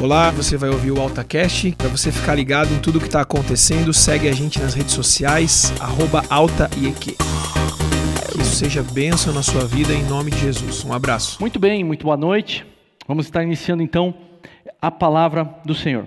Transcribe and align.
Olá, 0.00 0.30
você 0.30 0.56
vai 0.56 0.70
ouvir 0.70 0.92
o 0.92 1.00
AltaCast. 1.00 1.74
Para 1.76 1.88
você 1.88 2.12
ficar 2.12 2.36
ligado 2.36 2.72
em 2.72 2.78
tudo 2.78 3.00
que 3.00 3.06
está 3.06 3.20
acontecendo, 3.20 3.92
segue 3.92 4.28
a 4.28 4.32
gente 4.32 4.60
nas 4.60 4.72
redes 4.72 4.92
sociais, 4.92 5.72
arroba 5.80 6.22
AltaIEQ. 6.30 7.16
Que 8.30 8.40
isso 8.40 8.54
seja 8.54 8.80
bênção 8.80 9.34
na 9.34 9.42
sua 9.42 9.64
vida 9.64 9.92
em 9.92 10.04
nome 10.04 10.30
de 10.30 10.38
Jesus. 10.38 10.84
Um 10.84 10.92
abraço. 10.92 11.40
Muito 11.40 11.58
bem, 11.58 11.82
muito 11.82 12.04
boa 12.04 12.16
noite. 12.16 12.64
Vamos 13.08 13.26
estar 13.26 13.42
iniciando 13.42 13.82
então 13.82 14.14
a 14.80 14.88
palavra 14.88 15.52
do 15.64 15.74
Senhor. 15.74 16.06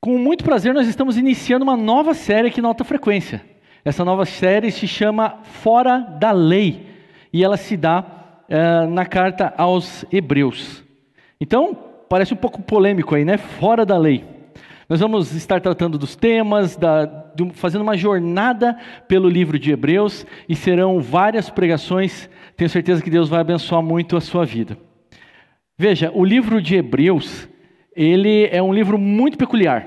Com 0.00 0.16
muito 0.16 0.44
prazer, 0.44 0.72
nós 0.72 0.86
estamos 0.86 1.16
iniciando 1.16 1.64
uma 1.64 1.76
nova 1.76 2.14
série 2.14 2.48
aqui 2.48 2.62
na 2.62 2.68
Alta 2.68 2.84
Frequência. 2.84 3.44
Essa 3.84 4.04
nova 4.04 4.24
série 4.24 4.70
se 4.70 4.86
chama 4.86 5.40
Fora 5.42 5.98
da 5.98 6.30
Lei 6.30 6.86
e 7.32 7.42
ela 7.42 7.56
se 7.56 7.76
dá 7.76 8.04
uh, 8.48 8.88
na 8.88 9.04
carta 9.04 9.52
aos 9.58 10.04
Hebreus. 10.12 10.84
Então, 11.40 11.91
parece 12.12 12.34
um 12.34 12.36
pouco 12.36 12.60
polêmico 12.60 13.14
aí, 13.14 13.24
né? 13.24 13.38
Fora 13.38 13.86
da 13.86 13.96
lei. 13.96 14.22
Nós 14.86 15.00
vamos 15.00 15.34
estar 15.34 15.62
tratando 15.62 15.96
dos 15.96 16.14
temas, 16.14 16.76
da, 16.76 17.06
de, 17.06 17.48
fazendo 17.54 17.80
uma 17.80 17.96
jornada 17.96 18.76
pelo 19.08 19.30
livro 19.30 19.58
de 19.58 19.72
Hebreus 19.72 20.26
e 20.46 20.54
serão 20.54 21.00
várias 21.00 21.48
pregações. 21.48 22.28
Tenho 22.54 22.68
certeza 22.68 23.02
que 23.02 23.08
Deus 23.08 23.30
vai 23.30 23.40
abençoar 23.40 23.80
muito 23.82 24.14
a 24.14 24.20
sua 24.20 24.44
vida. 24.44 24.76
Veja, 25.78 26.12
o 26.14 26.22
livro 26.22 26.60
de 26.60 26.76
Hebreus, 26.76 27.48
ele 27.96 28.46
é 28.52 28.62
um 28.62 28.74
livro 28.74 28.98
muito 28.98 29.38
peculiar, 29.38 29.86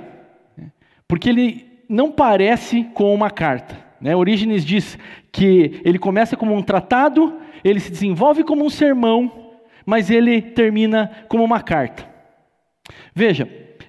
né? 0.57 0.71
porque 1.07 1.29
ele 1.29 1.63
não 1.87 2.12
parece 2.12 2.85
com 2.95 3.13
uma 3.13 3.29
carta. 3.29 3.77
Né? 4.01 4.15
Orígenes 4.15 4.65
diz 4.65 4.98
que 5.31 5.79
ele 5.85 5.99
começa 5.99 6.35
como 6.35 6.55
um 6.55 6.63
tratado, 6.63 7.35
ele 7.63 7.79
se 7.79 7.91
desenvolve 7.91 8.43
como 8.43 8.65
um 8.65 8.70
sermão, 8.71 9.31
mas 9.85 10.09
ele 10.09 10.41
termina 10.41 11.12
como 11.29 11.43
uma 11.43 11.62
carta. 11.62 12.14
Veja, 13.13 13.48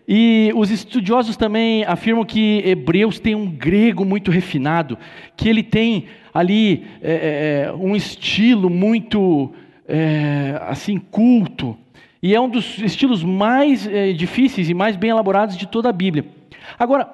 e 0.09 0.53
os 0.55 0.71
estudiosos 0.71 1.37
também 1.37 1.85
afirmam 1.85 2.25
que 2.25 2.63
Hebreus 2.65 3.19
tem 3.19 3.35
um 3.35 3.51
grego 3.51 4.05
muito 4.05 4.31
refinado, 4.31 4.97
que 5.37 5.49
ele 5.49 5.63
tem 5.63 6.07
ali 6.33 6.87
é, 7.03 7.67
é, 7.69 7.73
um 7.73 7.97
estilo 7.97 8.71
muito 8.71 9.53
é, 9.89 10.61
assim 10.63 10.99
culto, 10.99 11.77
e 12.23 12.35
é 12.35 12.41
um 12.41 12.49
dos 12.49 12.79
estilos 12.79 13.23
mais 13.25 13.87
é, 13.87 14.13
difíceis 14.13 14.71
e 14.71 14.75
mais 14.75 14.97
bem 14.97 15.11
elaborados 15.11 15.57
de 15.57 15.67
toda 15.67 15.89
a 15.89 15.93
Bíblia. 15.93 16.27
Agora, 16.79 17.11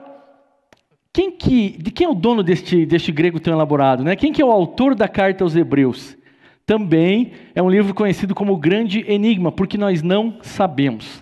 quem 1.12 1.30
que, 1.30 1.76
de 1.78 1.90
quem 1.90 2.06
é 2.06 2.10
o 2.10 2.14
dono 2.14 2.42
deste, 2.42 2.86
deste 2.86 3.12
grego 3.12 3.38
tão 3.38 3.52
elaborado? 3.52 4.02
Né? 4.02 4.16
Quem 4.16 4.32
que 4.32 4.40
é 4.40 4.44
o 4.44 4.50
autor 4.50 4.94
da 4.94 5.08
carta 5.08 5.44
aos 5.44 5.54
Hebreus? 5.54 6.16
Também 6.64 7.32
é 7.54 7.62
um 7.62 7.68
livro 7.68 7.92
conhecido 7.92 8.34
como 8.34 8.56
Grande 8.56 9.04
Enigma, 9.06 9.52
porque 9.52 9.76
nós 9.76 10.02
não 10.02 10.38
sabemos. 10.40 11.21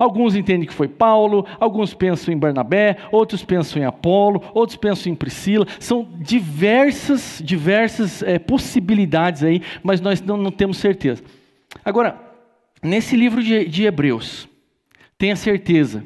Alguns 0.00 0.34
entendem 0.34 0.66
que 0.66 0.72
foi 0.72 0.88
Paulo, 0.88 1.44
alguns 1.60 1.92
pensam 1.92 2.32
em 2.32 2.38
Barnabé, 2.38 2.96
outros 3.12 3.44
pensam 3.44 3.82
em 3.82 3.84
Apolo, 3.84 4.42
outros 4.54 4.78
pensam 4.78 5.12
em 5.12 5.14
Priscila. 5.14 5.66
São 5.78 6.08
diversas, 6.18 7.42
diversas 7.44 8.22
é, 8.22 8.38
possibilidades 8.38 9.44
aí, 9.44 9.60
mas 9.82 10.00
nós 10.00 10.22
não, 10.22 10.38
não, 10.38 10.50
temos 10.50 10.78
certeza. 10.78 11.22
Agora, 11.84 12.18
nesse 12.82 13.14
livro 13.14 13.42
de, 13.42 13.66
de 13.66 13.84
Hebreus, 13.84 14.48
tenha 15.18 15.36
certeza 15.36 16.02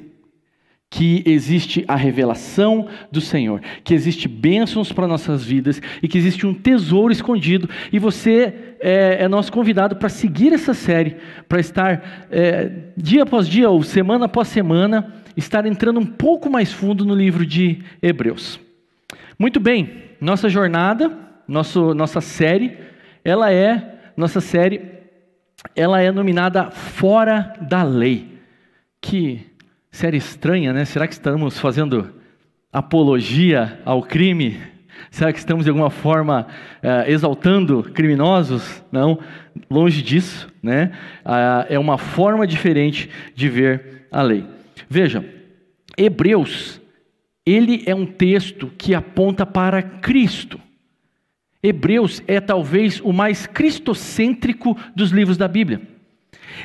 que 0.90 1.22
existe 1.24 1.84
a 1.86 1.94
revelação 1.94 2.88
do 3.12 3.20
Senhor, 3.20 3.60
que 3.84 3.94
existe 3.94 4.26
bênçãos 4.26 4.92
para 4.92 5.06
nossas 5.06 5.44
vidas 5.44 5.80
e 6.02 6.08
que 6.08 6.18
existe 6.18 6.46
um 6.46 6.54
tesouro 6.54 7.12
escondido. 7.12 7.68
E 7.92 7.98
você 8.00 8.73
é, 8.86 9.24
é 9.24 9.28
nosso 9.28 9.50
convidado 9.50 9.96
para 9.96 10.08
seguir 10.08 10.52
essa 10.52 10.74
série, 10.74 11.16
para 11.48 11.58
estar 11.58 12.26
é, 12.30 12.70
dia 12.96 13.22
após 13.22 13.48
dia 13.48 13.70
ou 13.70 13.82
semana 13.82 14.26
após 14.26 14.48
semana, 14.48 15.14
estar 15.36 15.64
entrando 15.64 15.98
um 15.98 16.06
pouco 16.06 16.50
mais 16.50 16.70
fundo 16.70 17.04
no 17.04 17.14
livro 17.14 17.46
de 17.46 17.82
Hebreus. 18.02 18.60
Muito 19.38 19.58
bem, 19.58 19.90
nossa 20.20 20.48
jornada, 20.48 21.10
nosso, 21.48 21.94
nossa 21.94 22.20
série, 22.20 22.76
ela 23.24 23.50
é 23.50 23.92
nossa 24.16 24.40
série, 24.40 24.82
ela 25.74 26.00
é 26.00 26.12
nominada 26.12 26.70
Fora 26.70 27.54
da 27.62 27.82
Lei. 27.82 28.38
Que 29.00 29.54
Série 29.94 30.16
estranha, 30.16 30.72
né? 30.72 30.84
Será 30.84 31.06
que 31.06 31.12
estamos 31.12 31.56
fazendo 31.56 32.12
apologia 32.72 33.80
ao 33.84 34.02
crime? 34.02 34.60
Será 35.14 35.32
que 35.32 35.38
estamos 35.38 35.62
de 35.62 35.70
alguma 35.70 35.90
forma 35.90 36.48
uh, 36.82 37.08
exaltando 37.08 37.84
criminosos? 37.84 38.82
Não, 38.90 39.20
longe 39.70 40.02
disso, 40.02 40.52
né? 40.60 40.90
Uh, 41.24 41.66
é 41.68 41.78
uma 41.78 41.96
forma 41.96 42.44
diferente 42.48 43.08
de 43.32 43.48
ver 43.48 44.08
a 44.10 44.20
lei. 44.22 44.44
Veja, 44.88 45.24
Hebreus, 45.96 46.80
ele 47.46 47.84
é 47.86 47.94
um 47.94 48.04
texto 48.04 48.72
que 48.76 48.92
aponta 48.92 49.46
para 49.46 49.80
Cristo. 49.80 50.60
Hebreus 51.62 52.20
é 52.26 52.40
talvez 52.40 53.00
o 53.00 53.12
mais 53.12 53.46
cristocêntrico 53.46 54.76
dos 54.96 55.12
livros 55.12 55.36
da 55.36 55.46
Bíblia. 55.46 55.80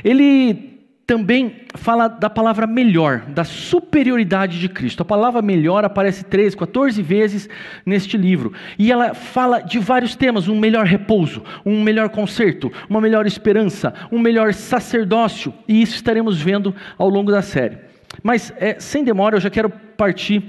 Ele 0.03 0.78
também 1.09 1.61
fala 1.73 2.07
da 2.07 2.29
palavra 2.29 2.67
melhor, 2.67 3.21
da 3.21 3.43
superioridade 3.43 4.59
de 4.59 4.69
Cristo. 4.69 5.01
A 5.01 5.05
palavra 5.05 5.41
melhor 5.41 5.83
aparece 5.83 6.23
13, 6.23 6.55
14 6.55 7.01
vezes 7.01 7.49
neste 7.83 8.15
livro. 8.15 8.53
E 8.77 8.91
ela 8.91 9.15
fala 9.15 9.59
de 9.59 9.79
vários 9.79 10.15
temas: 10.15 10.47
um 10.47 10.59
melhor 10.59 10.85
repouso, 10.85 11.43
um 11.65 11.81
melhor 11.81 12.09
conserto, 12.09 12.71
uma 12.87 13.01
melhor 13.01 13.25
esperança, 13.25 13.91
um 14.11 14.19
melhor 14.19 14.53
sacerdócio. 14.53 15.51
E 15.67 15.81
isso 15.81 15.95
estaremos 15.95 16.39
vendo 16.39 16.75
ao 16.95 17.09
longo 17.09 17.31
da 17.31 17.41
série. 17.41 17.79
Mas, 18.21 18.53
é, 18.57 18.79
sem 18.79 19.03
demora, 19.03 19.35
eu 19.35 19.41
já 19.41 19.49
quero 19.49 19.71
partir 19.71 20.43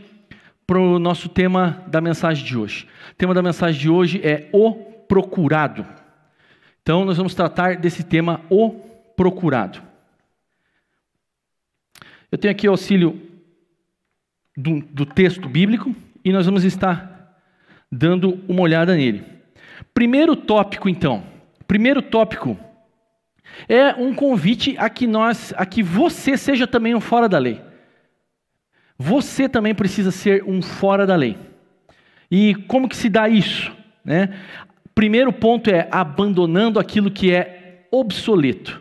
para 0.67 0.79
o 0.79 0.99
nosso 0.99 1.31
tema 1.31 1.83
da 1.87 2.03
mensagem 2.03 2.45
de 2.45 2.59
hoje. 2.59 2.87
O 3.13 3.15
tema 3.15 3.33
da 3.33 3.41
mensagem 3.41 3.81
de 3.81 3.89
hoje 3.89 4.21
é 4.23 4.51
o 4.53 4.75
procurado. 4.75 5.87
Então, 6.83 7.07
nós 7.07 7.17
vamos 7.17 7.35
tratar 7.35 7.77
desse 7.77 8.05
tema, 8.05 8.43
o 8.51 8.73
procurado. 9.17 9.89
Eu 12.31 12.39
tenho 12.39 12.53
aqui 12.53 12.69
o 12.69 12.71
auxílio 12.71 13.21
do, 14.57 14.81
do 14.81 15.07
texto 15.07 15.49
bíblico 15.49 15.95
e 16.25 16.33
nós 16.33 16.47
vamos 16.47 16.65
estar 16.65 17.41
dando 17.91 18.41
uma 18.49 18.63
olhada 18.63 18.95
nele. 18.95 19.25
Primeiro 19.93 20.37
tópico, 20.37 20.89
então. 20.89 21.25
Primeiro 21.67 22.03
tópico 22.03 22.59
é 23.69 23.95
um 23.95 24.15
convite 24.15 24.77
a 24.79 24.89
que 24.89 25.07
nós, 25.07 25.53
a 25.57 25.67
que 25.67 25.83
você 25.83 26.37
seja 26.37 26.67
também 26.67 26.95
um 26.95 27.01
fora 27.01 27.29
da 27.29 27.39
lei. 27.39 27.61
Você 28.97 29.49
também 29.49 29.75
precisa 29.75 30.11
ser 30.11 30.45
um 30.45 30.63
fora 30.63 31.07
da 31.07 31.17
lei. 31.17 31.37
E 32.31 32.55
como 32.55 32.89
que 32.89 32.97
se 32.97 33.09
dá 33.09 33.29
isso? 33.29 33.73
Né? 34.05 34.39
Primeiro 34.95 35.33
ponto 35.33 35.71
é 35.71 35.89
abandonando 35.91 36.79
aquilo 36.79 37.11
que 37.11 37.33
é 37.33 37.87
obsoleto. 37.91 38.81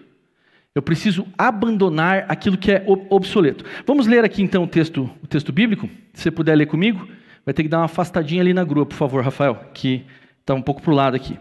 Eu 0.79 0.81
preciso 0.81 1.27
abandonar 1.37 2.23
aquilo 2.29 2.57
que 2.57 2.71
é 2.71 2.85
obsoleto. 3.09 3.65
Vamos 3.85 4.07
ler 4.07 4.23
aqui 4.23 4.41
então 4.41 4.63
o 4.63 4.67
texto, 4.67 5.09
o 5.21 5.27
texto 5.27 5.51
bíblico? 5.51 5.89
Se 6.13 6.23
você 6.23 6.31
puder 6.31 6.55
ler 6.55 6.67
comigo, 6.67 7.05
vai 7.45 7.53
ter 7.53 7.63
que 7.63 7.67
dar 7.67 7.79
uma 7.79 7.85
afastadinha 7.85 8.41
ali 8.41 8.53
na 8.53 8.63
grua, 8.63 8.85
por 8.85 8.95
favor, 8.95 9.21
Rafael, 9.21 9.61
que 9.73 10.05
está 10.39 10.53
um 10.53 10.61
pouco 10.61 10.81
para 10.81 10.93
o 10.93 10.95
lado 10.95 11.17
aqui. 11.17 11.37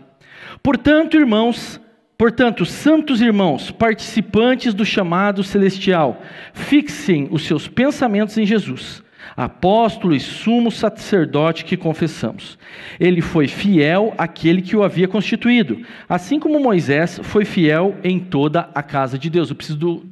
Portanto, 0.61 1.17
irmãos, 1.17 1.81
portanto, 2.19 2.67
santos 2.67 3.21
irmãos, 3.21 3.71
participantes 3.71 4.75
do 4.75 4.85
chamado 4.85 5.45
celestial, 5.45 6.21
fixem 6.53 7.29
os 7.31 7.47
seus 7.47 7.69
pensamentos 7.69 8.37
em 8.39 8.45
Jesus 8.45 9.05
apóstolo 9.37 10.15
e 10.15 10.21
sumo 10.21 10.71
sacerdote 10.71 11.65
que 11.65 11.77
confessamos. 11.77 12.59
Ele 12.99 13.21
foi 13.21 13.49
fiel 13.49 14.15
àquele 14.19 14.63
que 14.63 14.77
o 14.77 14.83
havia 14.83 15.09
constituído, 15.09 15.81
assim 16.09 16.39
como 16.39 16.61
Moisés 16.61 17.21
foi 17.23 17.45
fiel 17.45 17.97
em 18.03 18.19
toda 18.19 18.69
a 18.75 18.83
casa 18.83 19.19
de 19.19 19.31
Deus. 19.31 19.51
Eu 19.51 19.57
preciso 19.57 19.79
do... 19.79 20.07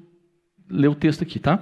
ler 0.70 0.88
o 0.88 0.94
texto 0.94 1.22
aqui, 1.22 1.38
tá? 1.38 1.60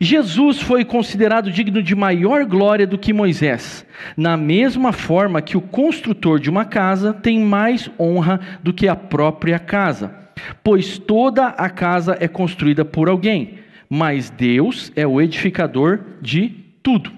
Jesus 0.00 0.60
foi 0.60 0.84
considerado 0.84 1.50
digno 1.50 1.82
de 1.82 1.94
maior 1.94 2.44
glória 2.44 2.86
do 2.86 2.98
que 2.98 3.12
Moisés, 3.12 3.86
na 4.16 4.36
mesma 4.36 4.92
forma 4.92 5.40
que 5.40 5.56
o 5.56 5.60
construtor 5.60 6.40
de 6.40 6.50
uma 6.50 6.64
casa 6.64 7.12
tem 7.12 7.40
mais 7.40 7.88
honra 7.98 8.40
do 8.62 8.72
que 8.72 8.88
a 8.88 8.96
própria 8.96 9.58
casa, 9.58 10.14
pois 10.62 10.98
toda 10.98 11.46
a 11.46 11.70
casa 11.70 12.16
é 12.20 12.26
construída 12.26 12.84
por 12.84 13.08
alguém, 13.08 13.58
mas 13.88 14.30
Deus 14.30 14.90
é 14.96 15.06
o 15.06 15.20
edificador 15.20 16.00
de 16.20 16.63
tudo. 16.84 17.10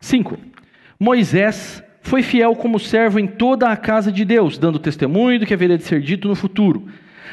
5. 0.00 0.36
Moisés 0.98 1.82
foi 2.02 2.22
fiel 2.22 2.56
como 2.56 2.80
servo 2.80 3.20
em 3.20 3.26
toda 3.26 3.68
a 3.68 3.76
casa 3.76 4.10
de 4.10 4.24
Deus, 4.24 4.58
dando 4.58 4.78
testemunho 4.78 5.38
do 5.38 5.46
que 5.46 5.54
haveria 5.54 5.78
de 5.78 5.84
ser 5.84 6.02
dito 6.02 6.26
no 6.26 6.34
futuro. 6.34 6.88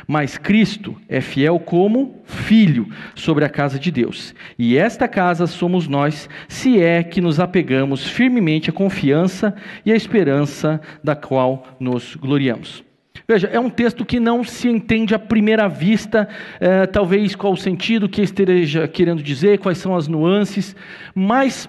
Mas 0.08 0.38
Cristo 0.38 0.96
é 1.10 1.20
fiel 1.20 1.58
como 1.58 2.22
filho 2.26 2.88
sobre 3.16 3.44
a 3.44 3.50
casa 3.50 3.80
de 3.80 3.90
Deus. 3.90 4.36
E 4.60 4.78
esta 4.78 5.08
casa 5.08 5.48
somos 5.48 5.88
nós, 5.88 6.30
se 6.48 6.80
é 6.80 7.02
que 7.02 7.20
nos 7.20 7.40
apegamos 7.40 8.06
firmemente 8.06 8.70
à 8.70 8.74
confiança 8.74 9.56
e 9.84 9.92
à 9.92 9.96
esperança 9.96 10.80
da 11.04 11.16
qual 11.16 11.66
nos 11.80 12.16
gloriamos. 12.16 12.84
Veja, 13.28 13.48
é 13.48 13.60
um 13.60 13.70
texto 13.70 14.06
que 14.06 14.20
não 14.20 14.44
se 14.44 14.70
entende 14.70 15.16
à 15.16 15.20
primeira 15.20 15.68
vista, 15.68 16.28
é, 16.60 16.86
talvez 16.86 17.36
qual 17.36 17.54
o 17.54 17.58
sentido 17.58 18.08
que 18.08 18.22
esteja 18.22 18.88
querendo 18.88 19.24
dizer, 19.24 19.58
quais 19.58 19.80
são 19.80 19.96
as 19.96 20.08
nuances, 20.08 20.76
mas 21.14 21.68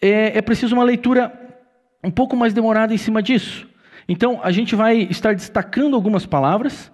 é, 0.00 0.38
é 0.38 0.42
preciso 0.42 0.74
uma 0.74 0.84
leitura 0.84 1.32
um 2.02 2.10
pouco 2.10 2.36
mais 2.36 2.52
demorada 2.52 2.92
em 2.92 2.98
cima 2.98 3.22
disso. 3.22 3.66
Então, 4.08 4.40
a 4.42 4.50
gente 4.50 4.74
vai 4.74 4.98
estar 5.10 5.34
destacando 5.34 5.94
algumas 5.94 6.26
palavras 6.26 6.90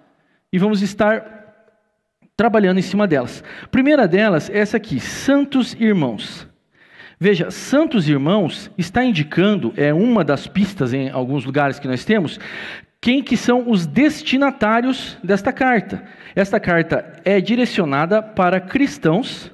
e 0.53 0.59
vamos 0.59 0.83
estar 0.83 1.45
trabalhando 2.37 2.79
em 2.79 2.83
cima 2.83 3.07
delas. 3.07 3.43
Primeira 3.71 4.09
delas 4.09 4.51
é 4.51 4.59
essa 4.59 4.77
aqui, 4.77 5.01
santos 5.01 5.75
irmãos. 5.75 6.49
Veja, 7.19 7.51
santos 7.51 8.09
irmãos 8.09 8.71
está 8.77 9.05
indicando, 9.05 9.73
é 9.77 9.95
uma 9.95 10.25
das 10.25 10.49
pistas 10.49 10.93
em 10.93 11.09
alguns 11.11 11.45
lugares 11.45 11.79
que 11.79 11.87
nós 11.87 12.05
temos, 12.05 12.41
quem 13.05 13.23
que 13.23 13.37
são 13.37 13.69
os 13.69 13.85
destinatários 13.87 15.19
desta 15.23 15.53
carta. 15.53 16.03
Esta 16.35 16.59
carta 16.59 17.21
é 17.23 17.39
direcionada 17.39 18.23
para 18.23 18.59
cristãos, 18.59 19.53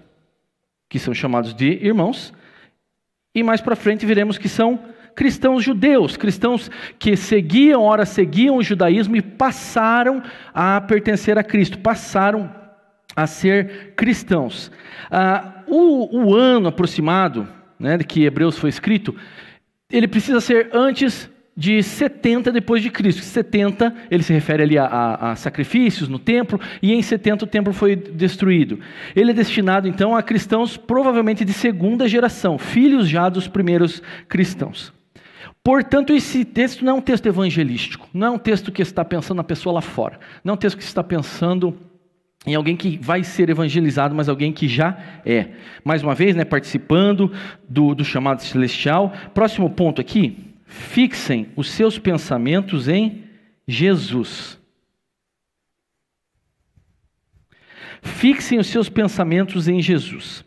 que 0.88 1.00
são 1.00 1.12
chamados 1.12 1.52
de 1.52 1.66
irmãos, 1.84 2.32
e 3.34 3.42
mais 3.42 3.60
para 3.60 3.74
frente 3.74 4.06
veremos 4.06 4.38
que 4.38 4.48
são 4.48 4.78
cristãos 5.16 5.64
judeus, 5.64 6.16
cristãos 6.16 6.70
que 6.96 7.16
seguiam, 7.16 7.82
ora 7.82 8.06
seguiam 8.06 8.54
o 8.54 8.62
judaísmo 8.62 9.16
e 9.16 9.20
passaram 9.20 10.22
a 10.54 10.80
pertencer 10.80 11.36
a 11.36 11.42
Cristo, 11.42 11.80
passaram 11.80 12.54
a 13.16 13.26
ser 13.26 13.94
cristãos. 13.96 14.70
Ah, 15.10 15.64
o, 15.66 16.20
o, 16.20 16.36
ano 16.36 16.68
aproximado 16.68 17.48
né, 17.76 17.98
de 17.98 18.04
que 18.04 18.24
Hebreus 18.24 18.56
foi 18.56 18.70
escrito, 18.70 19.12
ele 19.90 20.06
precisa 20.06 20.40
ser 20.40 20.70
antes 20.72 21.28
de 21.60 21.82
70 21.82 22.50
depois 22.50 22.82
de 22.82 22.88
Cristo. 22.88 23.20
70, 23.20 23.94
ele 24.10 24.22
se 24.22 24.32
refere 24.32 24.62
ali 24.62 24.78
a, 24.78 24.86
a, 24.86 25.32
a, 25.32 25.36
sacrifícios 25.36 26.08
no 26.08 26.18
templo, 26.18 26.58
e 26.80 26.94
em 26.94 27.02
70 27.02 27.44
o 27.44 27.46
templo 27.46 27.74
foi 27.74 27.94
destruído. 27.94 28.80
Ele 29.14 29.32
é 29.32 29.34
destinado 29.34 29.86
então 29.86 30.16
a 30.16 30.22
cristãos 30.22 30.78
provavelmente 30.78 31.44
de 31.44 31.52
segunda 31.52 32.08
geração, 32.08 32.56
filhos 32.56 33.06
já 33.06 33.28
dos 33.28 33.46
primeiros 33.46 34.02
cristãos. 34.26 34.90
Portanto, 35.62 36.14
esse 36.14 36.46
texto 36.46 36.82
não 36.82 36.94
é 36.94 36.96
um 36.96 37.02
texto 37.02 37.26
evangelístico, 37.26 38.08
não 38.14 38.26
é 38.28 38.30
um 38.30 38.38
texto 38.38 38.72
que 38.72 38.80
está 38.80 39.04
pensando 39.04 39.36
na 39.36 39.44
pessoa 39.44 39.74
lá 39.74 39.82
fora, 39.82 40.18
não 40.42 40.52
é 40.52 40.54
um 40.54 40.58
texto 40.58 40.78
que 40.78 40.82
está 40.82 41.04
pensando 41.04 41.76
em 42.46 42.54
alguém 42.54 42.74
que 42.74 42.98
vai 43.02 43.22
ser 43.22 43.50
evangelizado, 43.50 44.14
mas 44.14 44.30
alguém 44.30 44.50
que 44.50 44.66
já 44.66 44.96
é. 45.26 45.48
Mais 45.84 46.02
uma 46.02 46.14
vez, 46.14 46.34
né, 46.34 46.42
participando 46.42 47.30
do, 47.68 47.94
do 47.94 48.02
chamado 48.02 48.40
celestial. 48.40 49.12
Próximo 49.34 49.68
ponto 49.68 50.00
aqui: 50.00 50.49
fixem 50.70 51.48
os 51.56 51.68
seus 51.68 51.98
pensamentos 51.98 52.88
em 52.88 53.24
Jesus. 53.66 54.58
Fixem 58.00 58.58
os 58.58 58.68
seus 58.68 58.88
pensamentos 58.88 59.66
em 59.66 59.82
Jesus. 59.82 60.44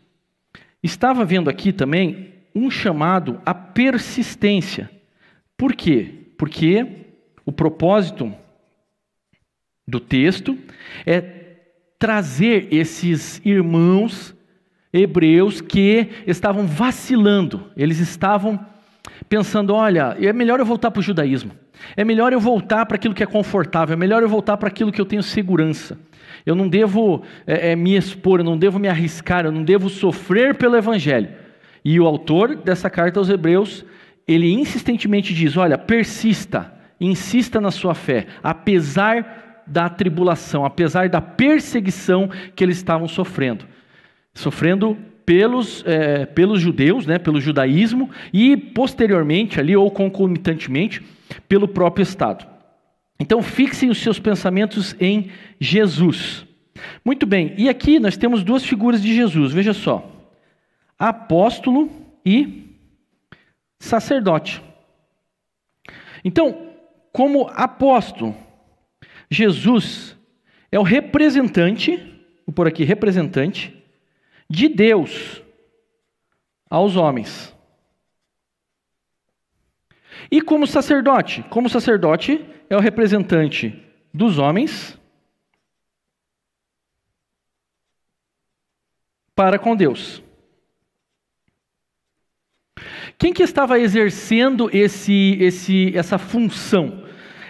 Estava 0.82 1.24
vendo 1.24 1.50
aqui 1.50 1.72
também 1.72 2.32
um 2.54 2.70
chamado 2.70 3.40
à 3.44 3.52
persistência. 3.52 4.90
Por 5.56 5.74
quê? 5.74 6.32
Porque 6.38 6.86
o 7.44 7.52
propósito 7.52 8.34
do 9.86 10.00
texto 10.00 10.58
é 11.04 11.20
trazer 11.98 12.68
esses 12.72 13.40
irmãos 13.44 14.34
hebreus 14.90 15.60
que 15.60 16.08
estavam 16.26 16.66
vacilando, 16.66 17.70
eles 17.76 17.98
estavam 17.98 18.73
pensando: 19.28 19.74
olha, 19.74 20.16
é 20.20 20.32
melhor 20.32 20.60
eu 20.60 20.66
voltar 20.66 20.90
para 20.90 21.00
o 21.00 21.02
judaísmo, 21.02 21.52
é 21.96 22.04
melhor 22.04 22.32
eu 22.32 22.40
voltar 22.40 22.86
para 22.86 22.96
aquilo 22.96 23.14
que 23.14 23.22
é 23.22 23.26
confortável, 23.26 23.94
é 23.94 23.96
melhor 23.96 24.22
eu 24.22 24.28
voltar 24.28 24.56
para 24.56 24.68
aquilo 24.68 24.92
que 24.92 25.00
eu 25.00 25.06
tenho 25.06 25.22
segurança. 25.22 25.98
Eu 26.44 26.54
não 26.54 26.68
devo 26.68 27.22
é, 27.46 27.72
é, 27.72 27.76
me 27.76 27.96
expor, 27.96 28.40
eu 28.40 28.44
não 28.44 28.58
devo 28.58 28.78
me 28.78 28.88
arriscar, 28.88 29.44
eu 29.44 29.52
não 29.52 29.62
devo 29.62 29.88
sofrer 29.88 30.54
pelo 30.54 30.76
evangelho. 30.76 31.28
E 31.84 31.98
o 32.00 32.06
autor 32.06 32.56
dessa 32.56 32.90
carta 32.90 33.18
aos 33.18 33.28
Hebreus, 33.28 33.84
ele 34.26 34.52
insistentemente 34.52 35.34
diz: 35.34 35.56
olha, 35.56 35.78
persista, 35.78 36.72
insista 37.00 37.60
na 37.60 37.70
sua 37.70 37.94
fé, 37.94 38.26
apesar 38.42 39.62
da 39.66 39.88
tribulação, 39.88 40.64
apesar 40.64 41.08
da 41.08 41.20
perseguição 41.20 42.28
que 42.54 42.62
eles 42.62 42.76
estavam 42.76 43.08
sofrendo. 43.08 43.64
Sofrendo 44.34 44.98
pelos, 45.26 45.82
é, 45.86 46.26
pelos 46.26 46.60
judeus, 46.60 47.06
né, 47.06 47.18
pelo 47.18 47.40
judaísmo, 47.40 48.10
e 48.32 48.56
posteriormente, 48.56 49.58
ali, 49.58 49.76
ou 49.76 49.90
concomitantemente, 49.90 51.02
pelo 51.48 51.66
próprio 51.66 52.02
Estado. 52.02 52.46
Então, 53.18 53.42
fixem 53.42 53.90
os 53.90 53.98
seus 53.98 54.18
pensamentos 54.18 54.94
em 55.00 55.30
Jesus. 55.58 56.44
Muito 57.04 57.26
bem, 57.26 57.54
e 57.56 57.68
aqui 57.68 57.98
nós 57.98 58.16
temos 58.16 58.42
duas 58.42 58.64
figuras 58.64 59.02
de 59.02 59.14
Jesus, 59.14 59.52
veja 59.52 59.72
só: 59.72 60.10
apóstolo 60.98 61.90
e 62.24 62.76
sacerdote. 63.78 64.62
Então, 66.24 66.72
como 67.12 67.48
apóstolo, 67.54 68.34
Jesus 69.30 70.16
é 70.72 70.78
o 70.78 70.82
representante, 70.82 71.96
vou 72.46 72.54
por 72.54 72.66
aqui, 72.66 72.82
representante 72.82 73.83
de 74.48 74.68
Deus 74.68 75.42
aos 76.68 76.96
homens. 76.96 77.54
E 80.30 80.40
como 80.40 80.66
sacerdote? 80.66 81.42
Como 81.50 81.68
sacerdote 81.68 82.44
é 82.68 82.76
o 82.76 82.80
representante 82.80 83.82
dos 84.12 84.38
homens 84.38 84.98
para 89.34 89.58
com 89.58 89.74
Deus. 89.74 90.22
Quem 93.18 93.32
que 93.32 93.42
estava 93.42 93.78
exercendo 93.78 94.68
esse, 94.72 95.38
esse, 95.40 95.96
essa 95.96 96.18
função? 96.18 97.04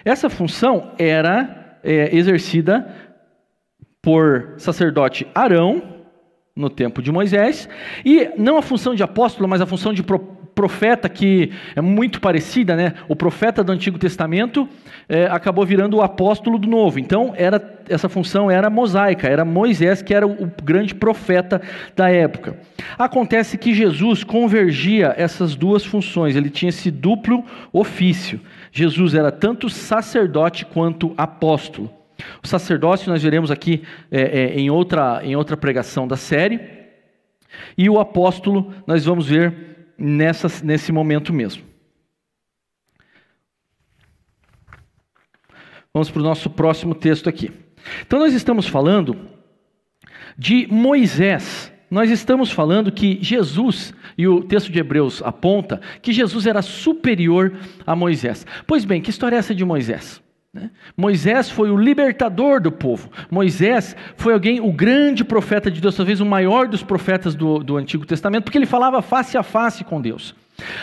Essa 0.05 0.29
função 0.29 0.95
era 0.99 1.79
é, 1.83 2.15
exercida 2.15 2.95
por 4.03 4.55
sacerdote 4.59 5.27
Arão, 5.35 5.94
no 6.57 6.71
tempo 6.71 7.03
de 7.03 7.11
Moisés, 7.11 7.69
e 8.05 8.31
não 8.39 8.57
a 8.57 8.63
função 8.63 8.95
de 8.95 9.03
apóstolo, 9.03 9.49
mas 9.49 9.61
a 9.61 9.67
função 9.67 9.93
de 9.93 10.05
profeta, 10.55 11.09
que 11.09 11.51
é 11.75 11.81
muito 11.81 12.21
parecida, 12.21 12.77
né? 12.77 12.95
O 13.09 13.17
profeta 13.17 13.65
do 13.65 13.73
Antigo 13.73 13.99
Testamento 13.99 14.69
é, 15.09 15.27
acabou 15.27 15.67
virando 15.67 15.97
o 15.97 16.03
apóstolo 16.03 16.57
do 16.57 16.69
Novo. 16.69 17.01
Então, 17.01 17.35
era, 17.37 17.83
essa 17.89 18.09
função 18.09 18.49
era 18.49 18.71
mosaica, 18.71 19.27
era 19.27 19.45
Moisés 19.45 20.01
que 20.01 20.15
era 20.15 20.27
o 20.27 20.49
grande 20.63 20.95
profeta 20.95 21.61
da 21.97 22.09
época. 22.09 22.57
Acontece 22.97 23.59
que 23.59 23.75
Jesus 23.75 24.23
convergia 24.23 25.13
essas 25.17 25.57
duas 25.57 25.85
funções, 25.85 26.37
ele 26.37 26.51
tinha 26.51 26.69
esse 26.69 26.89
duplo 26.91 27.45
ofício. 27.73 28.41
Jesus 28.71 29.15
era 29.15 29.33
tanto 29.33 29.69
sacerdote 29.69 30.65
quanto 30.65 31.13
apóstolo. 31.17 32.04
O 32.43 32.47
sacerdócio 32.47 33.11
nós 33.11 33.23
veremos 33.23 33.51
aqui 33.51 33.83
é, 34.11 34.21
é, 34.21 34.61
em, 34.61 34.71
outra, 34.71 35.21
em 35.25 35.35
outra 35.37 35.57
pregação 35.57 36.07
da 36.07 36.17
série. 36.17 36.61
E 37.77 37.89
o 37.89 37.99
apóstolo 37.99 38.73
nós 38.87 39.05
vamos 39.05 39.27
ver 39.27 39.95
nessa, 39.99 40.49
nesse 40.65 40.93
momento 40.93 41.33
mesmo. 41.33 41.63
Vamos 45.93 46.11
para 46.11 46.21
o 46.21 46.25
nosso 46.25 46.51
próximo 46.51 46.95
texto 46.95 47.29
aqui. 47.29 47.53
Então 48.07 48.19
nós 48.19 48.35
estamos 48.35 48.67
falando 48.67 49.17
de 50.37 50.67
Moisés 50.67 51.73
nós 51.95 52.11
estamos 52.11 52.51
falando 52.51 52.91
que 52.91 53.21
Jesus, 53.23 53.95
e 54.19 54.27
o 54.27 54.43
texto 54.43 54.73
de 54.73 54.81
Hebreus 54.81 55.23
aponta, 55.23 55.81
que 56.03 56.13
Jesus 56.13 56.45
era 56.45 56.61
superior 56.61 57.57
a 57.87 57.95
Moisés. 57.95 58.45
Pois 58.67 58.85
bem, 58.85 59.01
que 59.01 59.11
história 59.11 59.37
é 59.37 59.39
essa 59.39 59.55
de 59.55 59.65
Moisés? 59.65 60.21
Né? 60.55 60.71
Moisés 60.97 61.51
foi 61.51 61.69
o 61.69 61.77
libertador 61.77 62.61
do 62.61 62.71
povo. 62.71 63.11
Moisés 63.29 63.97
foi 64.17 64.33
alguém, 64.33 64.61
o 64.61 64.73
grande 64.73 65.25
profeta 65.25 65.69
de 65.69 65.81
Deus, 65.81 65.97
talvez 65.97 66.21
o 66.21 66.27
maior 66.27 66.69
dos 66.69 66.83
profetas 66.83 67.35
do, 67.35 67.59
do 67.59 67.77
Antigo 67.77 68.07
Testamento, 68.07 68.45
porque 68.45 68.57
ele 68.57 68.65
falava 68.65 69.03
face 69.03 69.37
a 69.37 69.43
face 69.43 69.83
com 69.83 70.01
Deus. 70.01 70.33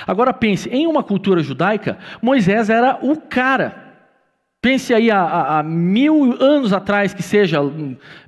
Agora 0.06 0.34
pense, 0.34 0.68
em 0.68 0.86
uma 0.86 1.02
cultura 1.02 1.42
judaica, 1.42 1.98
Moisés 2.22 2.70
era 2.70 3.00
o 3.02 3.16
cara. 3.16 3.92
Pense 4.62 4.94
aí 4.94 5.10
há, 5.10 5.60
há 5.60 5.64
mil 5.64 6.36
anos 6.40 6.74
atrás, 6.74 7.14
que 7.14 7.24
seja 7.24 7.60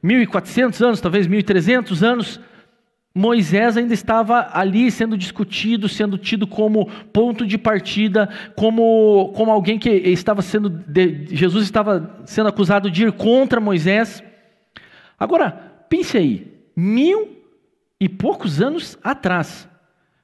mil 0.02 0.22
e 0.22 0.26
quatrocentos 0.26 0.82
anos, 0.82 1.02
talvez 1.02 1.28
mil 1.28 1.40
e 1.40 1.44
trezentos 1.44 2.02
anos, 2.02 2.40
Moisés 3.16 3.78
ainda 3.78 3.94
estava 3.94 4.50
ali 4.54 4.90
sendo 4.90 5.16
discutido, 5.16 5.88
sendo 5.88 6.18
tido 6.18 6.48
como 6.48 6.88
ponto 7.12 7.46
de 7.46 7.60
partida, 7.60 8.28
como, 8.56 9.32
como 9.36 9.52
alguém 9.52 9.78
que 9.78 9.90
estava 9.90 10.42
sendo. 10.42 10.68
De, 10.68 11.28
Jesus 11.30 11.64
estava 11.64 12.22
sendo 12.26 12.50
acusado 12.50 12.90
de 12.90 13.04
ir 13.04 13.12
contra 13.12 13.60
Moisés. 13.60 14.24
Agora, 15.20 15.52
pense 15.88 16.18
aí, 16.18 16.52
mil 16.76 17.38
e 18.00 18.10
poucos 18.10 18.60
anos 18.60 18.98
atrás. 19.04 19.70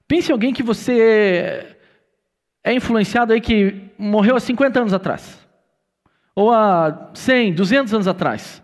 Pense 0.07 0.31
em 0.31 0.33
alguém 0.33 0.51
que 0.51 0.63
você 0.63 1.77
é 2.63 2.73
influenciado 2.73 3.33
aí 3.33 3.39
que 3.39 3.91
morreu 3.99 4.35
há 4.35 4.39
50 4.39 4.79
anos 4.79 4.93
atrás. 4.93 5.47
Ou 6.35 6.51
há 6.51 7.11
100, 7.13 7.53
200 7.53 7.93
anos 7.93 8.07
atrás. 8.07 8.63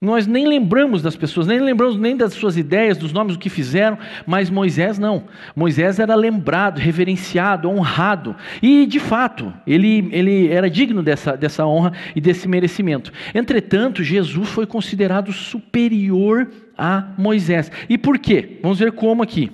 Nós 0.00 0.28
nem 0.28 0.46
lembramos 0.46 1.02
das 1.02 1.16
pessoas, 1.16 1.48
nem 1.48 1.58
lembramos 1.58 1.96
nem 1.96 2.16
das 2.16 2.32
suas 2.32 2.56
ideias, 2.56 2.96
dos 2.96 3.12
nomes, 3.12 3.34
do 3.36 3.40
que 3.40 3.50
fizeram, 3.50 3.98
mas 4.24 4.48
Moisés 4.48 4.96
não. 4.96 5.24
Moisés 5.56 5.98
era 5.98 6.14
lembrado, 6.14 6.78
reverenciado, 6.78 7.68
honrado. 7.68 8.36
E, 8.62 8.86
de 8.86 9.00
fato, 9.00 9.52
ele, 9.66 10.08
ele 10.12 10.52
era 10.52 10.70
digno 10.70 11.02
dessa, 11.02 11.36
dessa 11.36 11.66
honra 11.66 11.92
e 12.14 12.20
desse 12.20 12.46
merecimento. 12.46 13.12
Entretanto, 13.34 14.04
Jesus 14.04 14.48
foi 14.50 14.66
considerado 14.66 15.32
superior 15.32 16.48
a 16.76 17.08
Moisés. 17.18 17.68
E 17.88 17.98
por 17.98 18.20
quê? 18.20 18.60
Vamos 18.62 18.78
ver 18.78 18.92
como 18.92 19.24
aqui. 19.24 19.50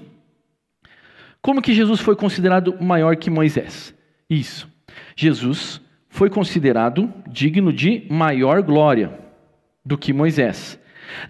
Como 1.40 1.62
que 1.62 1.72
Jesus 1.72 2.00
foi 2.00 2.16
considerado 2.16 2.76
maior 2.82 3.16
que 3.16 3.30
Moisés? 3.30 3.94
Isso. 4.28 4.68
Jesus 5.16 5.80
foi 6.10 6.28
considerado 6.28 7.10
digno 7.30 7.72
de 7.72 8.06
maior 8.10 8.62
glória 8.62 9.23
do 9.84 9.98
que 9.98 10.12
Moisés. 10.12 10.78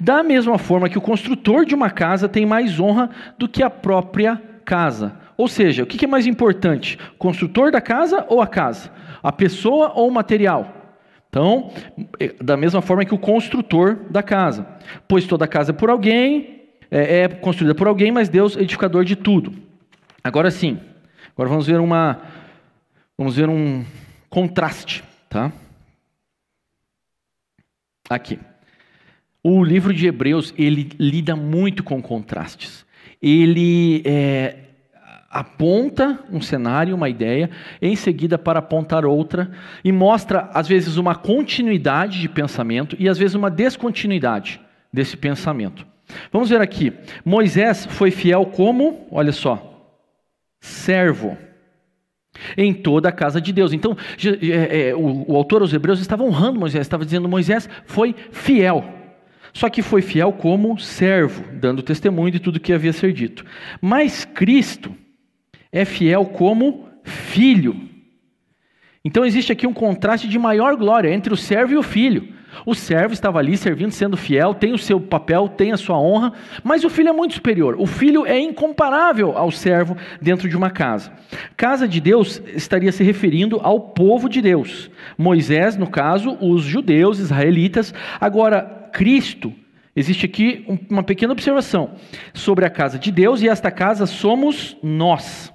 Da 0.00 0.22
mesma 0.22 0.58
forma 0.58 0.88
que 0.88 0.98
o 0.98 1.02
construtor 1.02 1.64
de 1.64 1.74
uma 1.74 1.90
casa 1.90 2.28
tem 2.28 2.46
mais 2.46 2.78
honra 2.78 3.10
do 3.38 3.48
que 3.48 3.62
a 3.62 3.70
própria 3.70 4.40
casa. 4.64 5.16
Ou 5.36 5.48
seja, 5.48 5.82
o 5.82 5.86
que 5.86 6.04
é 6.04 6.08
mais 6.08 6.26
importante? 6.26 6.98
O 7.14 7.18
construtor 7.18 7.70
da 7.70 7.80
casa 7.80 8.24
ou 8.28 8.40
a 8.40 8.46
casa? 8.46 8.90
A 9.22 9.32
pessoa 9.32 9.92
ou 9.94 10.08
o 10.08 10.12
material? 10.12 10.84
Então, 11.28 11.72
é, 12.20 12.32
da 12.40 12.56
mesma 12.56 12.80
forma 12.80 13.04
que 13.04 13.14
o 13.14 13.18
construtor 13.18 13.96
da 14.08 14.22
casa. 14.22 14.64
Pois 15.08 15.26
toda 15.26 15.48
casa 15.48 15.72
é 15.72 15.74
por 15.74 15.90
alguém, 15.90 16.62
é, 16.90 17.22
é 17.22 17.28
construída 17.28 17.74
por 17.74 17.88
alguém, 17.88 18.12
mas 18.12 18.28
Deus 18.28 18.56
é 18.56 18.60
edificador 18.60 19.04
de 19.04 19.16
tudo. 19.16 19.52
Agora 20.22 20.50
sim, 20.50 20.78
agora 21.32 21.48
vamos 21.48 21.66
ver 21.66 21.80
uma, 21.80 22.20
vamos 23.18 23.34
ver 23.36 23.48
um 23.48 23.84
contraste, 24.30 25.02
tá? 25.28 25.50
Aqui. 28.08 28.38
O 29.42 29.62
livro 29.62 29.92
de 29.92 30.06
Hebreus, 30.06 30.54
ele 30.56 30.90
lida 30.98 31.36
muito 31.36 31.82
com 31.82 32.00
contrastes. 32.00 32.84
Ele 33.20 34.02
é, 34.04 34.56
aponta 35.30 36.20
um 36.30 36.40
cenário, 36.40 36.94
uma 36.94 37.08
ideia, 37.08 37.50
em 37.82 37.96
seguida 37.96 38.38
para 38.38 38.60
apontar 38.60 39.04
outra, 39.04 39.50
e 39.82 39.90
mostra, 39.90 40.48
às 40.54 40.68
vezes, 40.68 40.96
uma 40.96 41.14
continuidade 41.14 42.20
de 42.20 42.28
pensamento 42.28 42.96
e, 42.98 43.08
às 43.08 43.18
vezes, 43.18 43.34
uma 43.34 43.50
descontinuidade 43.50 44.60
desse 44.92 45.16
pensamento. 45.16 45.86
Vamos 46.30 46.50
ver 46.50 46.60
aqui. 46.60 46.92
Moisés 47.24 47.86
foi 47.86 48.10
fiel 48.10 48.46
como, 48.46 49.06
olha 49.10 49.32
só, 49.32 49.92
servo 50.60 51.36
em 52.56 52.72
toda 52.72 53.08
a 53.08 53.12
casa 53.12 53.40
de 53.40 53.52
Deus. 53.52 53.72
Então, 53.72 53.96
é, 54.42 54.88
é, 54.88 54.94
o, 54.94 55.36
autor 55.36 55.62
aos 55.62 55.72
Hebreus 55.72 56.00
estava 56.00 56.24
honrando 56.24 56.60
Moisés, 56.60 56.82
estava 56.82 57.04
dizendo: 57.04 57.28
Moisés 57.28 57.68
foi 57.84 58.14
fiel. 58.30 58.84
Só 59.52 59.68
que 59.68 59.82
foi 59.82 60.02
fiel 60.02 60.32
como 60.32 60.78
servo, 60.78 61.44
dando 61.54 61.82
testemunho 61.82 62.32
de 62.32 62.40
tudo 62.40 62.58
que 62.58 62.72
havia 62.72 62.92
ser 62.92 63.12
dito. 63.12 63.44
Mas 63.80 64.24
Cristo 64.24 64.92
é 65.70 65.84
fiel 65.84 66.26
como 66.26 66.88
filho. 67.04 67.88
Então 69.04 69.24
existe 69.24 69.52
aqui 69.52 69.66
um 69.66 69.72
contraste 69.72 70.26
de 70.26 70.38
maior 70.38 70.74
glória 70.76 71.12
entre 71.12 71.32
o 71.32 71.36
servo 71.36 71.74
e 71.74 71.76
o 71.76 71.82
filho. 71.82 72.33
O 72.66 72.74
servo 72.74 73.14
estava 73.14 73.38
ali 73.38 73.56
servindo, 73.56 73.92
sendo 73.92 74.16
fiel, 74.16 74.54
tem 74.54 74.72
o 74.72 74.78
seu 74.78 75.00
papel, 75.00 75.48
tem 75.48 75.72
a 75.72 75.76
sua 75.76 75.98
honra, 75.98 76.32
mas 76.62 76.84
o 76.84 76.90
filho 76.90 77.08
é 77.08 77.12
muito 77.12 77.34
superior. 77.34 77.76
O 77.78 77.86
filho 77.86 78.26
é 78.26 78.38
incomparável 78.38 79.36
ao 79.36 79.50
servo 79.50 79.96
dentro 80.20 80.48
de 80.48 80.56
uma 80.56 80.70
casa. 80.70 81.12
Casa 81.56 81.86
de 81.86 82.00
Deus 82.00 82.42
estaria 82.54 82.92
se 82.92 83.02
referindo 83.04 83.60
ao 83.62 83.80
povo 83.80 84.28
de 84.28 84.40
Deus. 84.40 84.90
Moisés, 85.16 85.76
no 85.76 85.86
caso, 85.86 86.36
os 86.40 86.62
judeus, 86.62 87.18
israelitas. 87.18 87.94
Agora, 88.20 88.90
Cristo, 88.92 89.52
existe 89.94 90.26
aqui 90.26 90.64
uma 90.90 91.02
pequena 91.02 91.32
observação 91.32 91.92
sobre 92.32 92.64
a 92.64 92.70
casa 92.70 92.98
de 92.98 93.10
Deus 93.12 93.42
e 93.42 93.48
esta 93.48 93.70
casa 93.70 94.06
somos 94.06 94.76
nós. 94.82 95.53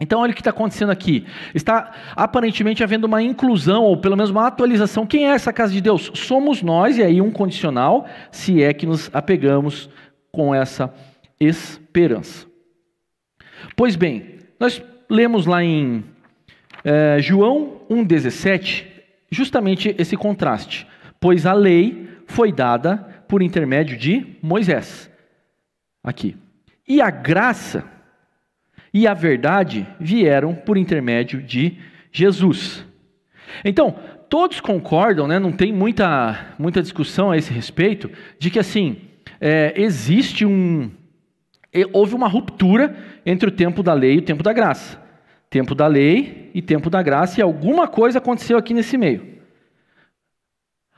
Então, 0.00 0.20
olha 0.20 0.32
o 0.32 0.34
que 0.34 0.40
está 0.40 0.50
acontecendo 0.50 0.90
aqui. 0.90 1.24
Está 1.54 1.92
aparentemente 2.16 2.82
havendo 2.82 3.04
uma 3.04 3.22
inclusão, 3.22 3.84
ou 3.84 3.96
pelo 3.96 4.16
menos 4.16 4.30
uma 4.30 4.46
atualização. 4.46 5.06
Quem 5.06 5.28
é 5.28 5.34
essa 5.34 5.52
casa 5.52 5.72
de 5.72 5.80
Deus? 5.80 6.10
Somos 6.14 6.62
nós, 6.62 6.98
e 6.98 7.02
aí 7.02 7.20
um 7.20 7.30
condicional, 7.30 8.06
se 8.32 8.62
é 8.62 8.72
que 8.72 8.86
nos 8.86 9.08
apegamos 9.12 9.88
com 10.32 10.52
essa 10.52 10.92
esperança. 11.38 12.46
Pois 13.76 13.94
bem, 13.94 14.38
nós 14.58 14.82
lemos 15.08 15.46
lá 15.46 15.62
em 15.62 16.04
é, 16.84 17.18
João 17.20 17.80
1,17, 17.88 18.84
justamente 19.30 19.94
esse 19.96 20.16
contraste. 20.16 20.88
Pois 21.20 21.46
a 21.46 21.52
lei 21.52 22.08
foi 22.26 22.52
dada 22.52 22.96
por 23.28 23.42
intermédio 23.42 23.96
de 23.96 24.36
Moisés. 24.42 25.08
Aqui. 26.02 26.36
E 26.86 27.00
a 27.00 27.10
graça 27.10 27.93
e 28.94 29.08
a 29.08 29.12
verdade 29.12 29.84
vieram 29.98 30.54
por 30.54 30.78
intermédio 30.78 31.42
de 31.42 31.76
Jesus. 32.12 32.86
Então, 33.64 33.96
todos 34.30 34.60
concordam, 34.60 35.26
né, 35.26 35.40
não 35.40 35.50
tem 35.50 35.72
muita, 35.72 36.54
muita 36.56 36.80
discussão 36.80 37.32
a 37.32 37.36
esse 37.36 37.52
respeito, 37.52 38.08
de 38.38 38.50
que 38.50 38.58
assim, 38.60 38.96
é, 39.40 39.74
existe 39.76 40.46
um. 40.46 40.92
Houve 41.92 42.14
uma 42.14 42.28
ruptura 42.28 42.96
entre 43.26 43.48
o 43.48 43.52
tempo 43.52 43.82
da 43.82 43.92
lei 43.92 44.14
e 44.14 44.18
o 44.18 44.22
tempo 44.22 44.44
da 44.44 44.52
graça. 44.52 45.02
Tempo 45.50 45.74
da 45.74 45.88
lei 45.88 46.52
e 46.54 46.62
tempo 46.62 46.88
da 46.88 47.02
graça, 47.02 47.40
e 47.40 47.42
alguma 47.42 47.88
coisa 47.88 48.18
aconteceu 48.18 48.56
aqui 48.56 48.72
nesse 48.72 48.96
meio. 48.96 49.34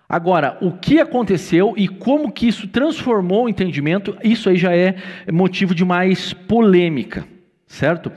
Agora, 0.07 0.59
o 0.61 0.73
que 0.73 1.00
aconteceu 1.00 1.73
e 1.79 1.88
como 1.88 2.31
que 2.31 2.47
isso 2.47 2.69
transformou 2.69 3.47
o 3.47 3.49
entendimento, 3.49 4.17
isso 4.23 4.50
aí 4.50 4.57
já 4.57 4.76
é 4.76 4.97
motivo 5.33 5.75
de 5.75 5.85
mais 5.85 6.35
polêmica. 6.35 7.26
Certo? 7.66 8.12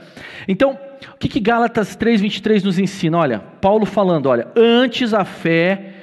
Então, 0.46 0.78
o 1.14 1.18
que, 1.18 1.28
que 1.28 1.40
Gálatas 1.40 1.96
3:23 1.96 2.62
nos 2.62 2.78
ensina? 2.78 3.18
Olha, 3.18 3.40
Paulo 3.60 3.84
falando, 3.84 4.26
olha, 4.26 4.48
antes 4.56 5.12
a 5.12 5.24
fé 5.24 5.96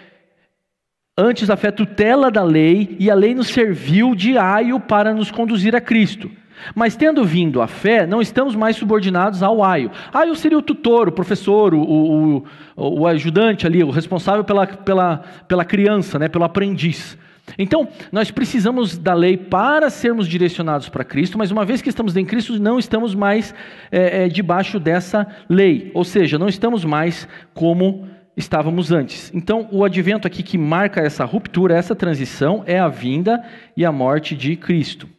Antes 1.19 1.49
a 1.49 1.57
fé 1.57 1.71
tutela 1.71 2.29
da 2.29 2.43
lei, 2.43 2.95
e 2.99 3.09
a 3.09 3.15
lei 3.15 3.33
nos 3.33 3.47
serviu 3.47 4.13
de 4.13 4.37
aio 4.37 4.79
para 4.79 5.15
nos 5.15 5.31
conduzir 5.31 5.75
a 5.75 5.81
Cristo. 5.81 6.29
Mas 6.75 6.95
tendo 6.95 7.25
vindo 7.25 7.59
a 7.59 7.65
fé, 7.65 8.05
não 8.05 8.21
estamos 8.21 8.55
mais 8.55 8.75
subordinados 8.75 9.41
ao 9.41 9.63
aio. 9.63 9.89
Aio 10.13 10.35
seria 10.35 10.59
o 10.59 10.61
tutor, 10.61 11.07
o 11.07 11.11
professor, 11.11 11.73
o, 11.73 11.81
o, 11.81 12.45
o 12.75 13.07
ajudante 13.07 13.65
ali, 13.65 13.83
o 13.83 13.89
responsável 13.89 14.43
pela, 14.43 14.67
pela, 14.67 15.23
pela 15.47 15.65
criança, 15.65 16.19
né, 16.19 16.27
pelo 16.27 16.43
aprendiz. 16.43 17.17
Então, 17.57 17.87
nós 18.11 18.31
precisamos 18.31 18.97
da 18.97 19.13
lei 19.13 19.37
para 19.37 19.89
sermos 19.89 20.27
direcionados 20.27 20.89
para 20.89 21.03
Cristo, 21.03 21.37
mas 21.37 21.51
uma 21.51 21.63
vez 21.63 21.81
que 21.81 21.89
estamos 21.89 22.17
em 22.17 22.25
Cristo, 22.25 22.59
não 22.59 22.79
estamos 22.79 23.15
mais 23.15 23.53
é, 23.91 24.25
é, 24.25 24.27
debaixo 24.27 24.79
dessa 24.79 25.27
lei, 25.47 25.91
ou 25.93 26.03
seja, 26.03 26.37
não 26.37 26.47
estamos 26.47 26.83
mais 26.83 27.27
como 27.53 28.07
estávamos 28.35 28.91
antes. 28.91 29.31
Então, 29.33 29.67
o 29.71 29.83
advento 29.83 30.27
aqui 30.27 30.43
que 30.43 30.57
marca 30.57 31.01
essa 31.01 31.25
ruptura, 31.25 31.75
essa 31.75 31.95
transição, 31.95 32.63
é 32.67 32.77
a 32.77 32.87
vinda 32.87 33.43
e 33.75 33.85
a 33.85 33.91
morte 33.91 34.35
de 34.35 34.55
Cristo. 34.55 35.09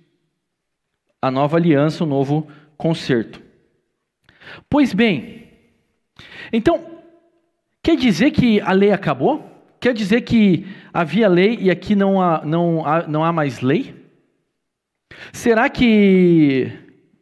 A 1.21 1.31
nova 1.31 1.57
aliança, 1.57 2.05
o 2.05 2.07
novo 2.07 2.47
concerto. 2.77 3.43
Pois 4.71 4.95
bem, 4.95 5.49
então, 6.53 7.03
quer 7.83 7.97
dizer 7.97 8.31
que 8.31 8.61
a 8.61 8.73
lei 8.73 8.93
acabou? 8.93 9.58
Quer 9.81 9.95
dizer 9.95 10.23
que 10.23 10.67
havia 10.93 11.29
lei 11.29 11.57
e 11.61 11.71
aqui 11.71 11.95
não 11.95 12.21
há, 12.21 12.45
não 12.45 12.85
há, 12.85 13.07
não 13.07 13.25
há 13.25 13.33
mais 13.33 13.61
lei? 13.61 13.95
Será 15.33 15.69
que, 15.69 16.73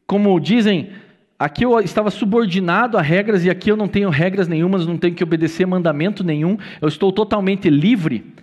como 0.07 0.41
dizem, 0.41 0.91
aqui 1.39 1.65
eu 1.65 1.79
estava 1.81 2.11
subordinado 2.11 2.97
a 2.97 3.03
regras 3.03 3.45
e 3.45 3.51
aqui 3.51 3.71
eu 3.71 3.77
não 3.77 3.89
tenho 3.89 4.09
regras 4.09 4.49
nenhumas, 4.49 4.87
não 4.87 4.97
tenho 4.97 5.15
que 5.15 5.25
obedecer 5.25 5.67
mandamento 5.67 6.25
nenhum, 6.25 6.57
eu 6.81 6.89
estou 6.89 7.13
totalmente 7.13 7.69
livre? 7.69 8.35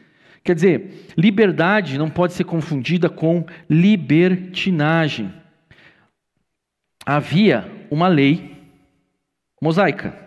Quer 0.43 0.55
dizer, 0.55 1.07
liberdade 1.17 1.97
não 1.97 2.09
pode 2.09 2.33
ser 2.33 2.43
confundida 2.43 3.09
com 3.09 3.45
libertinagem. 3.69 5.33
Havia 7.05 7.71
uma 7.89 8.07
lei 8.07 8.51
mosaica. 9.61 10.21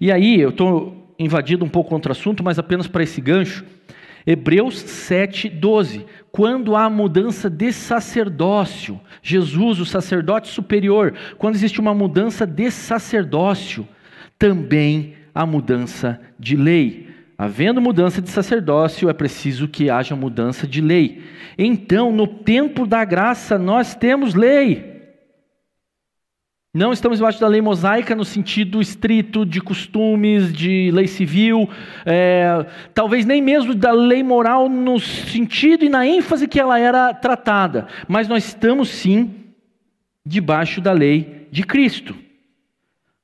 E 0.00 0.10
aí, 0.10 0.40
eu 0.40 0.48
estou 0.48 1.05
invadido 1.18 1.64
um 1.64 1.68
pouco 1.68 1.90
contra 1.90 2.10
o 2.10 2.12
assunto, 2.12 2.42
mas 2.42 2.58
apenas 2.58 2.86
para 2.86 3.02
esse 3.02 3.20
gancho. 3.20 3.64
Hebreus 4.26 4.78
7, 4.78 5.48
12. 5.48 6.04
Quando 6.32 6.74
há 6.74 6.90
mudança 6.90 7.48
de 7.48 7.72
sacerdócio, 7.72 9.00
Jesus, 9.22 9.78
o 9.78 9.86
sacerdote 9.86 10.48
superior, 10.48 11.14
quando 11.38 11.54
existe 11.54 11.80
uma 11.80 11.94
mudança 11.94 12.44
de 12.44 12.70
sacerdócio, 12.70 13.86
também 14.38 15.14
há 15.34 15.46
mudança 15.46 16.20
de 16.38 16.56
lei. 16.56 17.06
Havendo 17.38 17.80
mudança 17.80 18.20
de 18.20 18.30
sacerdócio, 18.30 19.08
é 19.08 19.12
preciso 19.12 19.68
que 19.68 19.90
haja 19.90 20.16
mudança 20.16 20.66
de 20.66 20.80
lei. 20.80 21.22
Então, 21.56 22.10
no 22.10 22.26
tempo 22.26 22.86
da 22.86 23.04
graça, 23.04 23.58
nós 23.58 23.94
temos 23.94 24.34
lei. 24.34 24.95
Não 26.76 26.92
estamos 26.92 27.16
debaixo 27.16 27.40
da 27.40 27.48
lei 27.48 27.62
mosaica 27.62 28.14
no 28.14 28.22
sentido 28.22 28.82
estrito 28.82 29.46
de 29.46 29.62
costumes, 29.62 30.52
de 30.52 30.90
lei 30.92 31.06
civil, 31.06 31.70
é, 32.04 32.66
talvez 32.92 33.24
nem 33.24 33.40
mesmo 33.40 33.74
da 33.74 33.92
lei 33.92 34.22
moral 34.22 34.68
no 34.68 35.00
sentido 35.00 35.86
e 35.86 35.88
na 35.88 36.06
ênfase 36.06 36.46
que 36.46 36.60
ela 36.60 36.78
era 36.78 37.14
tratada, 37.14 37.86
mas 38.06 38.28
nós 38.28 38.44
estamos 38.44 38.90
sim 38.90 39.54
debaixo 40.22 40.78
da 40.82 40.92
lei 40.92 41.48
de 41.50 41.62
Cristo. 41.62 42.14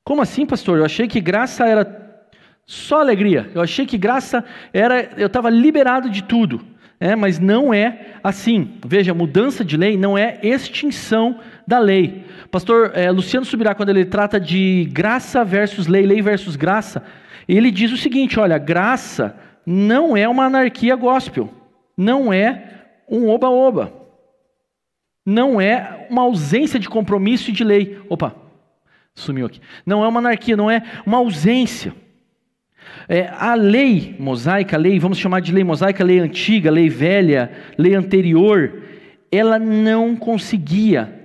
Como 0.03 0.23
assim, 0.23 0.47
pastor? 0.47 0.79
Eu 0.79 0.87
achei 0.87 1.07
que 1.07 1.21
graça 1.21 1.67
era 1.67 2.27
só 2.65 3.01
alegria. 3.01 3.51
Eu 3.55 3.61
achei 3.61 3.85
que 3.85 3.99
graça 3.99 4.43
era 4.73 5.11
eu 5.19 5.27
estava 5.27 5.51
liberado 5.51 6.09
de 6.09 6.25
tudo. 6.25 6.73
É, 6.99 7.17
mas 7.17 7.39
não 7.41 7.75
é 7.75 8.13
assim. 8.23 8.79
Veja, 8.87 9.13
mudança 9.13 9.63
de 9.63 9.77
lei 9.77 9.97
não 9.97 10.17
é 10.17 10.39
extinção 10.41 11.41
da 11.67 11.79
lei. 11.79 12.25
Pastor 12.51 12.93
é, 12.95 13.11
Luciano 13.11 13.47
Subirá, 13.47 13.75
quando 13.75 13.89
ele 13.89 14.05
trata 14.05 14.39
de 14.39 14.89
graça 14.93 15.45
versus 15.45 15.87
lei, 15.87 16.05
lei 16.05 16.21
versus 16.21 16.57
graça, 16.57 17.03
ele 17.49 17.71
diz 17.71 17.93
o 17.93 17.97
seguinte: 17.97 18.39
olha, 18.39 18.59
graça 18.59 19.37
não 19.65 20.17
é 20.17 20.29
uma 20.29 20.45
anarquia 20.45 20.97
gospel, 20.97 21.53
não 21.97 22.33
é 22.33 22.71
um 23.09 23.29
oba-oba, 23.29 23.93
não 25.25 25.61
é 25.61 26.07
uma 26.11 26.23
ausência 26.23 26.79
de 26.79 26.89
compromisso 26.89 27.51
e 27.51 27.53
de 27.53 27.65
lei. 27.65 28.01
Opa, 28.09 28.35
sumiu 29.15 29.47
aqui. 29.47 29.61
Não 29.87 30.05
é 30.05 30.09
uma 30.09 30.21
anarquia, 30.21 30.57
não 30.57 30.71
é 30.71 30.83
uma 31.07 31.19
ausência. 31.19 31.95
É, 33.09 33.29
a 33.29 33.55
lei 33.55 34.17
mosaica, 34.19 34.77
a 34.77 34.79
lei, 34.79 34.99
vamos 34.99 35.19
chamar 35.19 35.41
de 35.41 35.53
lei 35.53 35.65
mosaica, 35.65 36.05
lei 36.05 36.19
antiga, 36.19 36.71
lei 36.71 36.89
velha, 36.89 37.51
lei 37.79 37.95
anterior, 37.95 38.83
ela 39.31 39.59
não 39.59 40.17
conseguia 40.17 41.22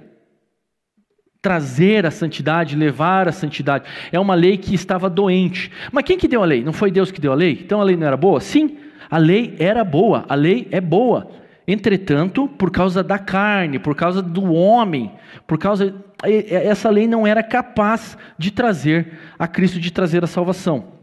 trazer 1.42 2.06
a 2.06 2.12
santidade, 2.12 2.76
levar 2.76 3.28
a 3.28 3.32
santidade. 3.32 3.86
É 4.12 4.20
uma 4.20 4.36
lei 4.36 4.58
que 4.58 4.76
estava 4.76 5.10
doente. 5.10 5.72
Mas 5.92 6.04
quem 6.04 6.18
que 6.18 6.28
deu 6.28 6.44
a 6.44 6.46
lei? 6.46 6.64
Não 6.64 6.74
foi 6.74 6.92
Deus 6.92 7.12
que 7.12 7.22
deu 7.22 7.32
a 7.32 7.36
lei? 7.36 7.60
Então 7.64 7.80
a 7.80 7.84
lei 7.84 7.96
não 7.96 8.08
era 8.08 8.18
boa? 8.18 8.40
Sim, 8.40 8.78
a 9.10 9.18
lei 9.18 9.56
era 9.60 9.84
boa, 9.84 10.26
a 10.28 10.36
lei 10.36 10.68
é 10.72 10.82
boa. 10.82 11.30
Entretanto, 11.68 12.48
por 12.48 12.72
causa 12.72 13.04
da 13.04 13.20
carne, 13.20 13.78
por 13.78 13.94
causa 13.94 14.22
do 14.22 14.54
homem, 14.54 15.12
por 15.46 15.58
causa 15.58 15.94
essa 16.24 16.90
lei 16.90 17.08
não 17.08 17.28
era 17.28 17.44
capaz 17.44 18.18
de 18.38 18.50
trazer 18.52 19.20
a 19.38 19.48
Cristo 19.48 19.80
de 19.80 19.92
trazer 19.92 20.24
a 20.24 20.28
salvação. 20.28 20.98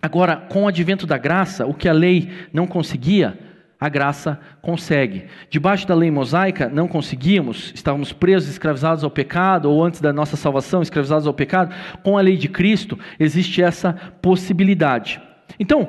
Agora, 0.00 0.36
com 0.36 0.64
o 0.64 0.68
advento 0.68 1.06
da 1.06 1.18
graça, 1.18 1.66
o 1.66 1.74
que 1.74 1.88
a 1.88 1.92
lei 1.92 2.30
não 2.52 2.66
conseguia, 2.66 3.38
a 3.80 3.88
graça 3.88 4.38
consegue. 4.62 5.24
Debaixo 5.50 5.86
da 5.86 5.94
lei 5.94 6.10
mosaica, 6.10 6.68
não 6.68 6.88
conseguíamos, 6.88 7.72
estávamos 7.74 8.12
presos, 8.12 8.48
escravizados 8.48 9.04
ao 9.04 9.10
pecado, 9.10 9.70
ou 9.70 9.82
antes 9.82 10.00
da 10.00 10.12
nossa 10.12 10.36
salvação, 10.36 10.82
escravizados 10.82 11.26
ao 11.26 11.34
pecado. 11.34 11.74
Com 12.02 12.16
a 12.16 12.20
lei 12.20 12.36
de 12.36 12.48
Cristo, 12.48 12.98
existe 13.18 13.62
essa 13.62 13.92
possibilidade. 14.22 15.20
Então, 15.58 15.88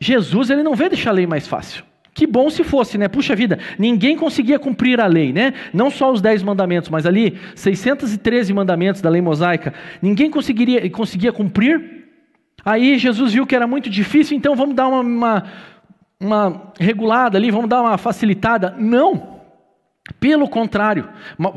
Jesus 0.00 0.50
ele 0.50 0.62
não 0.62 0.74
veio 0.74 0.90
deixar 0.90 1.10
a 1.10 1.14
lei 1.14 1.26
mais 1.26 1.46
fácil. 1.46 1.84
Que 2.12 2.26
bom 2.26 2.50
se 2.50 2.64
fosse, 2.64 2.98
né? 2.98 3.08
Puxa 3.08 3.36
vida, 3.36 3.58
ninguém 3.78 4.16
conseguia 4.16 4.58
cumprir 4.58 5.00
a 5.00 5.06
lei, 5.06 5.32
né? 5.32 5.54
Não 5.72 5.90
só 5.90 6.12
os 6.12 6.20
dez 6.20 6.42
mandamentos, 6.42 6.90
mas 6.90 7.06
ali 7.06 7.38
613 7.54 8.52
mandamentos 8.52 9.00
da 9.00 9.08
lei 9.08 9.22
mosaica, 9.22 9.72
ninguém 10.02 10.30
conseguiria, 10.30 10.90
conseguia 10.90 11.32
cumprir 11.32 12.00
Aí 12.64 12.98
Jesus 12.98 13.32
viu 13.32 13.46
que 13.46 13.56
era 13.56 13.66
muito 13.66 13.88
difícil, 13.88 14.36
então 14.36 14.54
vamos 14.54 14.74
dar 14.74 14.88
uma, 14.88 15.00
uma, 15.00 15.44
uma 16.20 16.72
regulada 16.78 17.38
ali, 17.38 17.50
vamos 17.50 17.70
dar 17.70 17.80
uma 17.80 17.96
facilitada. 17.96 18.74
Não! 18.78 19.40
Pelo 20.18 20.48
contrário, 20.48 21.08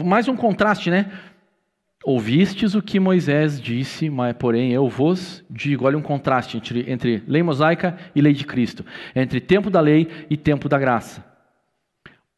mais 0.06 0.28
um 0.28 0.36
contraste, 0.36 0.90
né? 0.90 1.12
Ouvistes 2.06 2.76
o 2.76 2.82
que 2.82 3.00
Moisés 3.00 3.60
disse, 3.60 4.10
mas 4.10 4.36
porém 4.38 4.72
eu 4.72 4.88
vos 4.90 5.44
digo. 5.50 5.86
Olha 5.86 5.98
um 5.98 6.02
contraste 6.02 6.58
entre, 6.58 6.92
entre 6.92 7.24
lei 7.28 7.42
mosaica 7.42 7.98
e 8.14 8.22
lei 8.22 8.34
de 8.34 8.46
Cristo, 8.46 8.86
entre 9.16 9.40
tempo 9.40 9.70
da 9.70 9.80
lei 9.80 10.10
e 10.30 10.36
tempo 10.36 10.68
da 10.68 10.78
graça. 10.78 11.33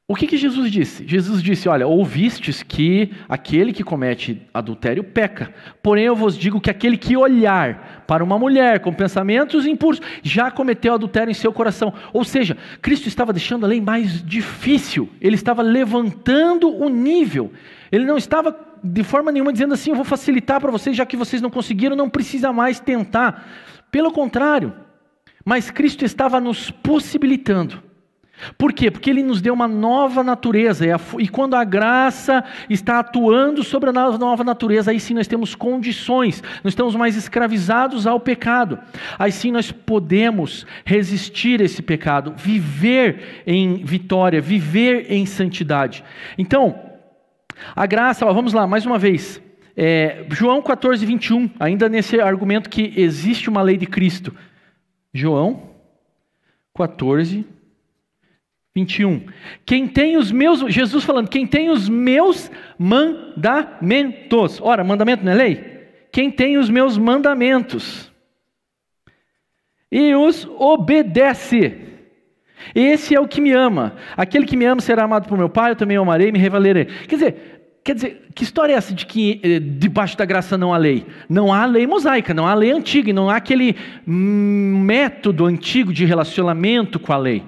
O 0.08 0.14
que, 0.14 0.28
que, 0.28 0.38
Jesus 0.38 0.72
disse? 0.72 1.04
Jesus 1.08 1.42
disse: 1.42 1.68
Olha, 1.68 1.88
ouvistes 1.88 2.62
que 2.62 3.12
aquele 3.28 3.74
que 3.74 3.84
comete 3.84 4.40
adultério 4.54 5.04
peca, 5.04 5.52
porém 5.82 6.06
eu 6.06 6.16
vos 6.16 6.38
digo 6.38 6.62
que 6.62 6.70
aquele 6.70 6.96
que 6.96 7.18
olhar 7.18 8.04
para 8.06 8.24
uma 8.24 8.38
mulher 8.38 8.82
com 8.82 8.94
pensamentos 8.94 9.66
impuros 9.66 10.00
já 10.22 10.52
cometeu 10.52 10.94
adultério 10.94 11.32
em 11.32 11.34
seu 11.34 11.52
coração. 11.52 11.92
Ou 12.14 12.24
seja, 12.24 12.56
Cristo 12.84 13.08
estava 13.08 13.34
deixando 13.34 13.66
a 13.66 13.68
lei 13.68 13.82
mais 13.82 14.24
difícil, 14.24 15.10
ele 15.20 15.34
estava 15.34 15.64
levantando 15.64 16.70
o 16.70 16.88
nível, 16.88 17.52
ele 17.92 18.06
não 18.06 18.18
estava 18.18 18.56
de 18.84 19.04
forma 19.04 19.32
nenhuma 19.32 19.52
dizendo 19.52 19.74
assim: 19.74 19.90
Eu 19.90 19.96
vou 19.96 20.06
facilitar 20.06 20.62
para 20.62 20.70
vocês, 20.70 20.96
já 20.96 21.04
que 21.04 21.18
vocês 21.18 21.42
não 21.42 21.50
conseguiram, 21.50 21.96
não 21.96 22.12
precisa 22.12 22.54
mais 22.54 22.80
tentar. 22.80 23.44
Pelo 23.90 24.12
contrário, 24.12 24.72
mas 25.44 25.72
Cristo 25.72 26.06
estava 26.06 26.40
nos 26.40 26.70
possibilitando 26.70 27.85
por 28.58 28.74
quê? 28.74 28.92
Porque 28.92 29.10
Ele 29.10 29.24
nos 29.24 29.42
deu 29.42 29.54
uma 29.54 29.68
nova 29.68 30.24
natureza, 30.24 30.86
e 31.20 31.28
quando 31.28 31.56
a 31.56 31.64
graça 31.64 32.44
está 32.70 33.00
atuando 33.00 33.64
sobre 33.64 33.90
a 33.90 33.94
nova 33.94 34.44
natureza, 34.44 34.92
aí 34.92 35.00
sim 35.00 35.14
nós 35.14 35.28
temos 35.28 35.56
condições, 35.56 36.44
não 36.64 36.70
estamos 36.70 36.96
mais 36.96 37.16
escravizados 37.16 38.06
ao 38.06 38.20
pecado, 38.20 38.78
aí 39.18 39.32
sim 39.32 39.52
nós 39.52 39.72
podemos 39.72 40.66
resistir 40.84 41.62
a 41.62 41.66
esse 41.66 41.82
pecado, 41.82 42.34
viver 42.36 43.44
em 43.48 43.84
vitória, 43.84 44.42
viver 44.42 45.12
em 45.12 45.26
santidade. 45.26 46.04
Então, 46.38 46.80
a 47.76 47.86
graça, 47.86 48.26
ó, 48.26 48.34
vamos 48.34 48.54
lá, 48.54 48.68
mais 48.68 48.86
uma 48.86 49.00
vez, 49.00 49.42
é, 49.78 50.26
João 50.30 50.62
14, 50.62 51.06
21, 51.06 51.50
ainda 51.60 51.88
nesse 51.88 52.20
argumento 52.20 52.70
que 52.70 52.94
existe 52.98 53.50
uma 53.50 53.62
lei 53.62 53.78
de 53.78 53.86
Cristo. 53.86 54.36
João 55.14 55.70
14, 56.76 57.38
21. 57.38 57.56
Quem 59.66 59.88
tem 59.88 60.18
os 60.18 60.32
meus, 60.34 60.60
Jesus 60.74 61.06
falando, 61.06 61.30
quem 61.30 61.48
tem 61.48 61.70
os 61.70 61.88
meus 61.88 62.52
mandamentos. 62.78 64.60
Ora, 64.62 64.84
mandamento 64.84 65.24
não 65.24 65.32
é 65.32 65.36
lei? 65.36 65.76
Quem 66.12 66.30
tem 66.30 66.58
os 66.58 66.70
meus 66.70 66.98
mandamentos 66.98 68.14
e 69.92 70.14
os 70.14 70.46
obedece. 70.58 71.74
Esse 72.74 73.16
é 73.16 73.20
o 73.20 73.28
que 73.28 73.40
me 73.40 73.54
ama. 73.54 73.96
Aquele 74.18 74.46
que 74.46 74.58
me 74.58 74.66
ama 74.66 74.82
será 74.82 75.04
amado 75.06 75.28
por 75.30 75.38
meu 75.38 75.48
Pai, 75.48 75.72
eu 75.72 75.76
também 75.78 75.98
o 75.98 76.02
amarei 76.02 76.28
e 76.28 76.32
me 76.34 76.40
revelarei. 76.40 76.86
Quer 76.86 77.16
dizer, 77.16 77.36
quer 77.82 77.96
dizer, 77.96 78.28
que 78.36 78.44
história 78.44 78.74
é 78.74 78.76
essa 78.76 78.94
de 78.94 79.06
que 79.06 79.40
eh, 79.42 79.60
debaixo 79.60 80.18
da 80.18 80.26
graça 80.26 80.58
não 80.58 80.74
há 80.74 80.78
lei? 80.78 81.06
Não 81.30 81.54
há 81.54 81.66
lei 81.66 81.88
mosaica, 81.88 82.34
não 82.34 82.46
há 82.46 82.54
lei 82.54 82.72
antiga, 82.72 83.14
não 83.14 83.30
há 83.30 83.38
aquele 83.38 83.78
método 84.06 85.46
antigo 85.46 85.94
de 85.94 86.04
relacionamento 86.04 87.00
com 87.00 87.14
a 87.14 87.18
lei. 87.18 87.44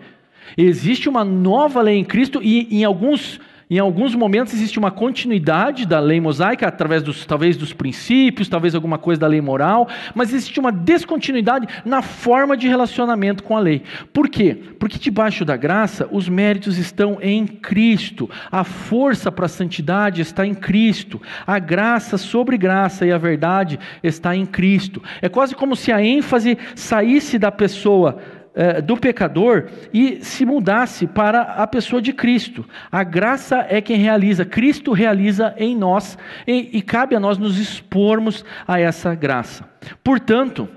Existe 0.56 1.10
uma 1.10 1.26
nova 1.26 1.82
lei 1.82 1.98
em 1.98 2.06
Cristo 2.06 2.40
e 2.42 2.68
em 2.72 2.84
alguns, 2.84 3.40
em 3.70 3.80
alguns 3.80 4.16
momentos 4.16 4.54
existe 4.54 4.80
uma 4.80 4.92
continuidade 4.92 5.86
da 5.86 6.00
lei 6.00 6.22
mosaica, 6.22 6.68
através 6.68 7.04
dos, 7.04 7.26
talvez 7.26 7.58
dos 7.58 7.74
princípios, 7.74 8.48
talvez 8.48 8.74
alguma 8.74 8.98
coisa 8.98 9.20
da 9.20 9.28
lei 9.28 9.42
moral, 9.42 9.90
mas 10.16 10.34
existe 10.34 10.60
uma 10.60 10.72
descontinuidade 10.72 11.68
na 11.84 12.02
forma 12.02 12.56
de 12.56 12.68
relacionamento 12.68 13.44
com 13.44 13.58
a 13.58 13.60
lei. 13.60 13.84
Por 14.14 14.30
quê? 14.30 14.56
Porque 14.80 14.98
debaixo 14.98 15.44
da 15.44 15.58
graça 15.58 16.08
os 16.12 16.30
méritos 16.30 16.78
estão 16.78 17.18
em 17.22 17.46
Cristo, 17.46 18.30
a 18.50 18.64
força 18.64 19.32
para 19.32 19.48
a 19.48 19.50
santidade 19.50 20.22
está 20.22 20.46
em 20.46 20.54
Cristo, 20.54 21.22
a 21.46 21.60
graça 21.60 22.18
sobre 22.18 22.58
graça 22.58 23.06
e 23.06 23.12
a 23.12 23.18
verdade 23.18 23.78
está 24.02 24.36
em 24.36 24.46
Cristo. 24.46 25.04
É 25.22 25.28
quase 25.28 25.54
como 25.54 25.76
se 25.76 25.92
a 25.92 26.02
ênfase 26.02 26.58
saísse 26.74 27.38
da 27.38 27.52
pessoa 27.52 28.18
eh, 28.60 28.82
do 28.82 28.98
pecador 28.98 29.70
e 29.94 30.18
se 30.26 30.44
mudasse 30.44 31.06
para 31.06 31.42
a 31.44 31.68
pessoa 31.68 32.02
de 32.02 32.12
Cristo. 32.12 32.66
A 32.92 33.04
graça 33.04 33.64
é 33.70 33.80
quem 33.80 33.98
realiza, 33.98 34.44
Cristo 34.44 34.94
realiza 34.94 35.54
em 35.58 35.76
nós 35.76 36.18
e, 36.48 36.76
e 36.76 36.82
cabe 36.82 37.16
a 37.16 37.20
nós 37.20 37.38
nos 37.38 37.60
expormos 37.60 38.44
a 38.68 38.80
essa 38.80 39.14
graça. 39.14 39.64
Portanto, 40.04 40.68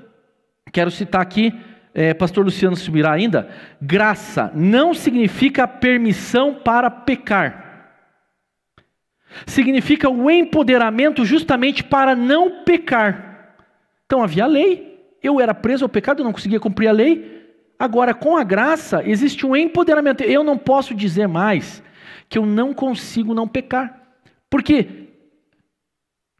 quero 0.70 0.90
citar 0.90 1.22
aqui 1.22 1.58
é, 1.94 2.12
pastor 2.12 2.44
Luciano 2.44 2.76
subirá 2.76 3.12
ainda, 3.12 3.48
graça 3.80 4.52
não 4.54 4.92
significa 4.92 5.66
permissão 5.66 6.52
para 6.52 6.90
pecar. 6.90 7.96
Significa 9.46 10.10
o 10.10 10.30
empoderamento 10.30 11.24
justamente 11.24 11.82
para 11.82 12.14
não 12.14 12.62
pecar. 12.62 13.54
Então 14.04 14.22
havia 14.22 14.46
lei, 14.46 15.00
eu 15.22 15.40
era 15.40 15.54
preso 15.54 15.84
ao 15.84 15.88
pecado, 15.88 16.22
não 16.22 16.32
conseguia 16.32 16.60
cumprir 16.60 16.88
a 16.88 16.92
lei, 16.92 17.39
Agora, 17.80 18.12
com 18.12 18.36
a 18.36 18.44
graça, 18.44 19.02
existe 19.06 19.46
um 19.46 19.56
empoderamento. 19.56 20.22
Eu 20.22 20.44
não 20.44 20.58
posso 20.58 20.94
dizer 20.94 21.26
mais 21.26 21.82
que 22.28 22.36
eu 22.36 22.44
não 22.44 22.74
consigo 22.74 23.32
não 23.32 23.48
pecar. 23.48 24.02
Por 24.50 24.62
quê? 24.62 25.08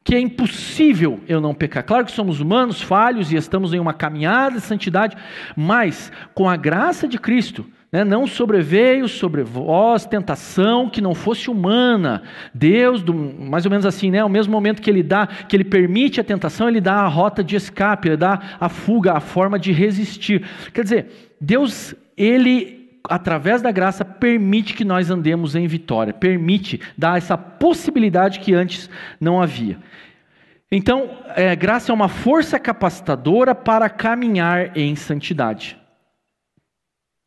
que 0.03 0.14
é 0.14 0.18
impossível 0.18 1.20
eu 1.29 1.40
não 1.40 1.55
pecar. 1.55 1.85
Claro 1.85 2.05
que 2.05 2.11
somos 2.11 2.40
humanos, 2.40 2.81
falhos 2.81 3.31
e 3.31 3.37
estamos 3.37 3.74
em 3.74 3.79
uma 3.79 3.92
caminhada 3.92 4.57
de 4.57 4.62
santidade, 4.62 5.16
mas 5.55 6.11
com 6.35 6.48
a 6.48 6.57
graça 6.57 7.07
de 7.07 7.18
Cristo, 7.18 7.66
né, 7.92 8.05
não 8.05 8.26
sobreveio 8.26 9.09
sobre 9.09 9.42
vós 9.42 10.07
tentação 10.07 10.88
que 10.88 11.00
não 11.00 11.14
fosse 11.14 11.50
humana. 11.50 12.22
Deus, 12.55 13.03
do, 13.03 13.12
mais 13.12 13.64
ou 13.64 13.70
menos 13.70 13.85
assim, 13.85 14.11
né, 14.11 14.20
ao 14.20 14.29
mesmo 14.29 14.53
momento 14.53 14.81
que 14.81 14.88
ele 14.88 15.03
dá, 15.03 15.26
que 15.26 15.55
ele 15.55 15.64
permite 15.64 16.20
a 16.20 16.24
tentação, 16.24 16.68
ele 16.68 16.81
dá 16.81 16.94
a 16.94 17.09
rota 17.09 17.44
de 17.44 17.57
escape, 17.57 18.09
ele 18.09 18.16
dá 18.16 18.57
a 18.59 18.68
fuga, 18.68 19.12
a 19.12 19.20
forma 19.20 19.59
de 19.59 19.70
resistir. 19.70 20.44
Quer 20.72 20.85
dizer, 20.85 21.30
Deus, 21.40 21.94
ele 22.16 22.81
através 23.05 23.62
da 23.62 23.70
graça, 23.70 24.05
permite 24.05 24.74
que 24.74 24.85
nós 24.85 25.11
andemos 25.11 25.55
em 25.57 25.66
vitória, 25.66 26.12
permite, 26.12 26.81
dá 26.96 27.16
essa 27.16 27.37
possibilidade 27.37 28.40
que 28.40 28.55
antes 28.55 28.90
não 29.20 29.40
havia. 29.40 29.79
Então, 30.70 31.18
é, 31.35 31.55
graça 31.57 31.90
é 31.90 31.94
uma 31.94 32.09
força 32.09 32.59
capacitadora 32.59 33.55
para 33.55 33.88
caminhar 33.88 34.76
em 34.76 34.94
santidade. 34.94 35.76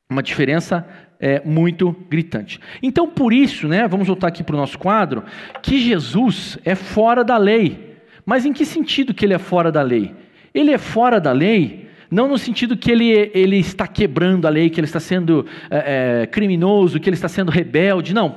Uma 0.10 0.23
diferença 0.23 0.88
é, 1.19 1.41
muito 1.43 1.91
gritante. 2.10 2.60
Então, 2.82 3.10
por 3.10 3.34
isso, 3.34 3.67
né, 3.67 3.88
vamos 3.88 4.08
voltar 4.08 4.28
aqui 4.28 4.43
para 4.43 4.56
o 4.56 4.60
nosso 4.60 4.80
quadro, 4.80 5.23
que 5.62 5.82
Jesus 5.82 6.58
é 6.63 6.76
fora 6.76 7.23
da 7.23 7.38
lei. 7.38 7.97
Mas 8.26 8.45
em 8.45 8.54
que 8.54 8.65
sentido 8.65 9.13
que 9.13 9.26
ele 9.26 9.34
é 9.34 9.39
fora 9.39 9.71
da 9.71 9.82
lei? 9.82 10.15
Ele 10.54 10.71
é 10.71 10.78
fora 10.78 11.19
da 11.19 11.34
lei 11.34 11.83
não 12.13 12.28
no 12.28 12.38
sentido 12.38 12.78
que 12.78 12.91
ele, 12.91 13.32
ele 13.34 13.58
está 13.58 13.88
quebrando 13.88 14.45
a 14.45 14.49
lei, 14.49 14.69
que 14.69 14.80
ele 14.80 14.86
está 14.86 14.99
sendo 14.99 15.47
é, 15.69 16.28
criminoso, 16.32 16.99
que 16.99 17.10
ele 17.10 17.15
está 17.15 17.28
sendo 17.28 17.49
rebelde. 17.49 18.13
Não. 18.13 18.36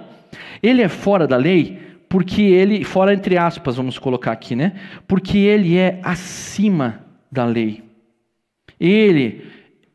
Ele 0.62 0.80
é 0.80 0.88
fora 0.88 1.26
da 1.26 1.36
lei 1.36 1.78
porque 2.08 2.40
ele, 2.40 2.84
fora 2.84 3.12
entre 3.12 3.36
aspas, 3.36 3.76
vamos 3.76 3.98
colocar 3.98 4.32
aqui, 4.32 4.56
né? 4.56 4.72
Porque 5.06 5.36
ele 5.36 5.76
é 5.76 6.00
acima 6.02 7.04
da 7.30 7.44
lei. 7.44 7.82
Ele 8.80 9.44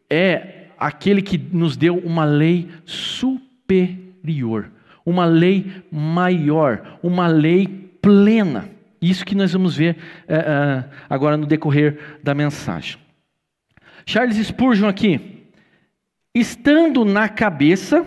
é 0.08 0.68
aquele 0.78 1.22
que 1.24 1.38
nos 1.52 1.76
deu 1.76 1.98
uma 1.98 2.24
lei 2.24 2.68
superior, 2.86 4.70
uma 5.04 5.26
lei 5.26 5.72
maior, 5.92 7.00
uma 7.02 7.26
lei 7.26 7.68
plena. 8.00 8.70
Isso 9.02 9.26
que 9.26 9.34
nós 9.34 9.52
vamos 9.54 9.76
ver 9.76 9.98
é, 10.28 10.84
agora 11.10 11.36
no 11.36 11.48
decorrer 11.48 11.98
da 12.22 12.36
mensagem. 12.36 13.01
Charles 14.06 14.38
Spurgeon 14.38 14.88
aqui, 14.88 15.46
estando 16.34 17.06
na 17.06 17.30
cabeça, 17.30 18.06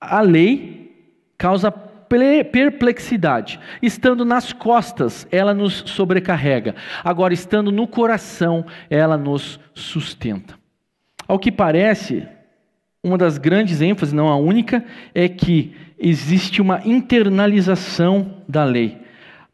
a 0.00 0.20
lei 0.20 0.80
causa 1.36 1.70
perplexidade. 2.50 3.60
Estando 3.80 4.24
nas 4.24 4.52
costas, 4.52 5.28
ela 5.30 5.54
nos 5.54 5.84
sobrecarrega. 5.86 6.74
Agora, 7.04 7.32
estando 7.32 7.70
no 7.70 7.86
coração, 7.86 8.66
ela 8.88 9.16
nos 9.16 9.60
sustenta. 9.72 10.58
Ao 11.28 11.38
que 11.38 11.52
parece, 11.52 12.26
uma 13.02 13.16
das 13.16 13.38
grandes 13.38 13.80
ênfases, 13.80 14.12
não 14.12 14.28
a 14.28 14.36
única, 14.36 14.84
é 15.14 15.28
que 15.28 15.76
existe 15.96 16.60
uma 16.60 16.80
internalização 16.84 18.42
da 18.48 18.64
lei 18.64 18.98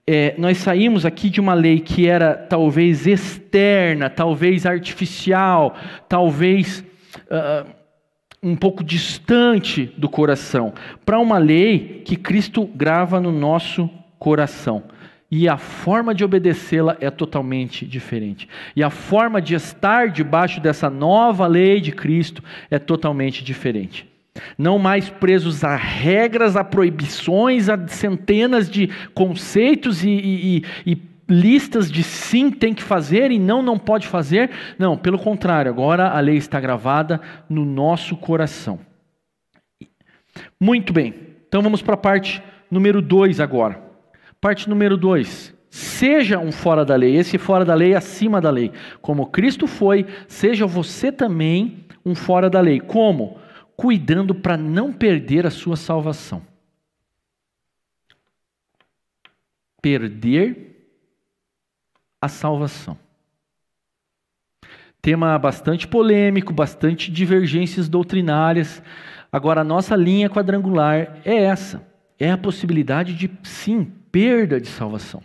é, 0.06 0.34
nós 0.38 0.58
saímos 0.58 1.04
aqui 1.04 1.28
de 1.28 1.40
uma 1.40 1.52
lei 1.52 1.80
que 1.80 2.06
era 2.06 2.34
talvez 2.34 3.06
externa, 3.06 4.08
talvez 4.08 4.64
artificial, 4.64 5.74
talvez 6.08 6.84
uh, 7.22 7.68
um 8.40 8.54
pouco 8.54 8.84
distante 8.84 9.92
do 9.98 10.08
coração, 10.08 10.72
para 11.04 11.18
uma 11.18 11.38
lei 11.38 12.02
que 12.04 12.14
Cristo 12.14 12.64
grava 12.72 13.20
no 13.20 13.32
nosso 13.32 13.90
coração. 14.16 14.84
E 15.28 15.48
a 15.48 15.56
forma 15.56 16.14
de 16.14 16.24
obedecê-la 16.24 16.96
é 17.00 17.10
totalmente 17.10 17.84
diferente. 17.84 18.48
E 18.76 18.84
a 18.84 18.90
forma 18.90 19.42
de 19.42 19.56
estar 19.56 20.08
debaixo 20.08 20.60
dessa 20.60 20.88
nova 20.88 21.48
lei 21.48 21.80
de 21.80 21.90
Cristo 21.90 22.44
é 22.70 22.78
totalmente 22.78 23.42
diferente 23.42 24.06
não 24.56 24.78
mais 24.78 25.08
presos 25.08 25.64
a 25.64 25.76
regras, 25.76 26.56
a 26.56 26.64
proibições, 26.64 27.68
a 27.68 27.86
centenas 27.88 28.70
de 28.70 28.88
conceitos 29.14 30.04
e, 30.04 30.10
e, 30.10 30.64
e, 30.86 31.02
listas 31.28 31.90
de 31.90 32.02
sim 32.02 32.50
tem 32.50 32.72
que 32.72 32.82
fazer 32.82 33.30
e 33.30 33.38
não 33.38 33.62
não 33.62 33.78
pode 33.78 34.06
fazer. 34.06 34.50
Não, 34.78 34.96
pelo 34.96 35.18
contrário, 35.18 35.70
agora 35.70 36.10
a 36.10 36.20
lei 36.20 36.36
está 36.36 36.60
gravada 36.60 37.20
no 37.48 37.64
nosso 37.64 38.16
coração. 38.16 38.78
Muito 40.60 40.92
bem, 40.92 41.14
então 41.48 41.62
vamos 41.62 41.82
para 41.82 41.94
a 41.94 41.98
parte 41.98 42.42
número 42.70 43.00
2 43.00 43.40
agora. 43.40 43.80
Parte 44.40 44.68
número 44.68 44.96
2. 44.96 45.54
Seja 45.70 46.38
um 46.38 46.52
fora 46.52 46.84
da 46.84 46.94
lei, 46.94 47.16
esse 47.16 47.36
fora 47.38 47.64
da 47.64 47.74
lei 47.74 47.94
acima 47.94 48.40
da 48.40 48.50
lei. 48.50 48.72
Como 49.02 49.26
Cristo 49.26 49.66
foi, 49.66 50.06
seja 50.26 50.66
você 50.66 51.10
também 51.10 51.84
um 52.04 52.14
fora 52.14 52.48
da 52.48 52.60
lei. 52.60 52.80
Como? 52.80 53.38
Cuidando 53.76 54.34
para 54.34 54.56
não 54.56 54.92
perder 54.92 55.46
a 55.46 55.50
sua 55.50 55.76
salvação. 55.76 56.42
Perder 59.80 60.76
a 62.20 62.28
salvação. 62.28 62.98
Tema 65.00 65.38
bastante 65.38 65.86
polêmico, 65.86 66.52
bastante 66.52 67.12
divergências 67.12 67.88
doutrinárias. 67.88 68.82
Agora, 69.30 69.60
a 69.60 69.64
nossa 69.64 69.94
linha 69.94 70.28
quadrangular 70.28 71.20
é 71.24 71.44
essa: 71.44 71.86
é 72.18 72.30
a 72.30 72.38
possibilidade 72.38 73.14
de, 73.14 73.30
sim, 73.44 73.84
perda 74.10 74.60
de 74.60 74.66
salvação. 74.66 75.22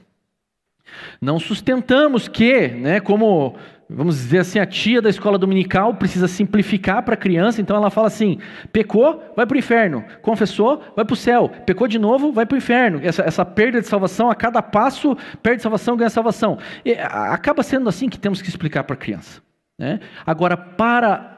Não 1.19 1.39
sustentamos 1.39 2.27
que, 2.27 2.67
né, 2.67 2.99
como 2.99 3.57
vamos 3.93 4.15
dizer 4.15 4.39
assim, 4.39 4.59
a 4.59 4.65
tia 4.65 5.01
da 5.01 5.09
escola 5.09 5.37
dominical 5.37 5.93
precisa 5.95 6.27
simplificar 6.27 7.03
para 7.03 7.13
a 7.13 7.17
criança, 7.17 7.61
então 7.61 7.75
ela 7.75 7.89
fala 7.89 8.07
assim: 8.07 8.39
pecou, 8.71 9.23
vai 9.35 9.45
para 9.45 9.55
o 9.55 9.59
inferno, 9.59 10.03
confessou, 10.21 10.81
vai 10.95 11.05
para 11.05 11.13
o 11.13 11.17
céu, 11.17 11.49
pecou 11.65 11.87
de 11.87 11.99
novo, 11.99 12.31
vai 12.31 12.45
para 12.45 12.55
o 12.55 12.57
inferno. 12.57 12.99
Essa, 13.03 13.23
essa, 13.23 13.45
perda 13.45 13.81
de 13.81 13.87
salvação, 13.87 14.29
a 14.29 14.35
cada 14.35 14.61
passo, 14.61 15.17
perde 15.43 15.61
salvação, 15.61 15.97
ganha 15.97 16.09
salvação. 16.09 16.57
E, 16.85 16.93
acaba 16.93 17.63
sendo 17.63 17.89
assim 17.89 18.09
que 18.09 18.19
temos 18.19 18.41
que 18.41 18.49
explicar 18.49 18.83
para 18.83 18.93
a 18.93 18.97
criança. 18.97 19.41
Né? 19.77 19.99
Agora, 20.25 20.55
para 20.55 21.31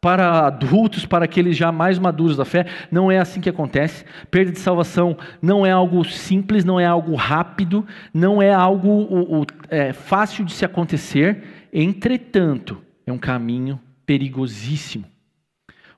para 0.00 0.46
adultos, 0.46 1.04
para 1.04 1.24
aqueles 1.24 1.56
já 1.56 1.72
mais 1.72 1.98
maduros 1.98 2.36
da 2.36 2.44
fé, 2.44 2.66
não 2.90 3.10
é 3.10 3.18
assim 3.18 3.40
que 3.40 3.48
acontece. 3.48 4.04
Perda 4.30 4.52
de 4.52 4.60
salvação 4.60 5.16
não 5.42 5.66
é 5.66 5.72
algo 5.72 6.04
simples, 6.04 6.64
não 6.64 6.78
é 6.78 6.86
algo 6.86 7.16
rápido, 7.16 7.84
não 8.14 8.40
é 8.40 8.52
algo 8.52 8.88
o, 8.88 9.40
o, 9.40 9.46
é, 9.68 9.92
fácil 9.92 10.44
de 10.44 10.52
se 10.52 10.64
acontecer. 10.64 11.57
Entretanto, 11.72 12.82
é 13.06 13.12
um 13.12 13.18
caminho 13.18 13.80
perigosíssimo. 14.06 15.04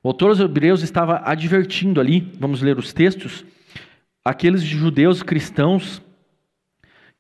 O 0.03 0.09
autor 0.09 0.31
dos 0.31 0.41
Hebreus 0.41 0.83
estava 0.83 1.23
advertindo 1.25 2.01
ali, 2.01 2.33
vamos 2.39 2.63
ler 2.63 2.79
os 2.79 2.93
textos, 2.93 3.45
aqueles 4.25 4.63
judeus 4.63 5.23
cristãos 5.23 6.03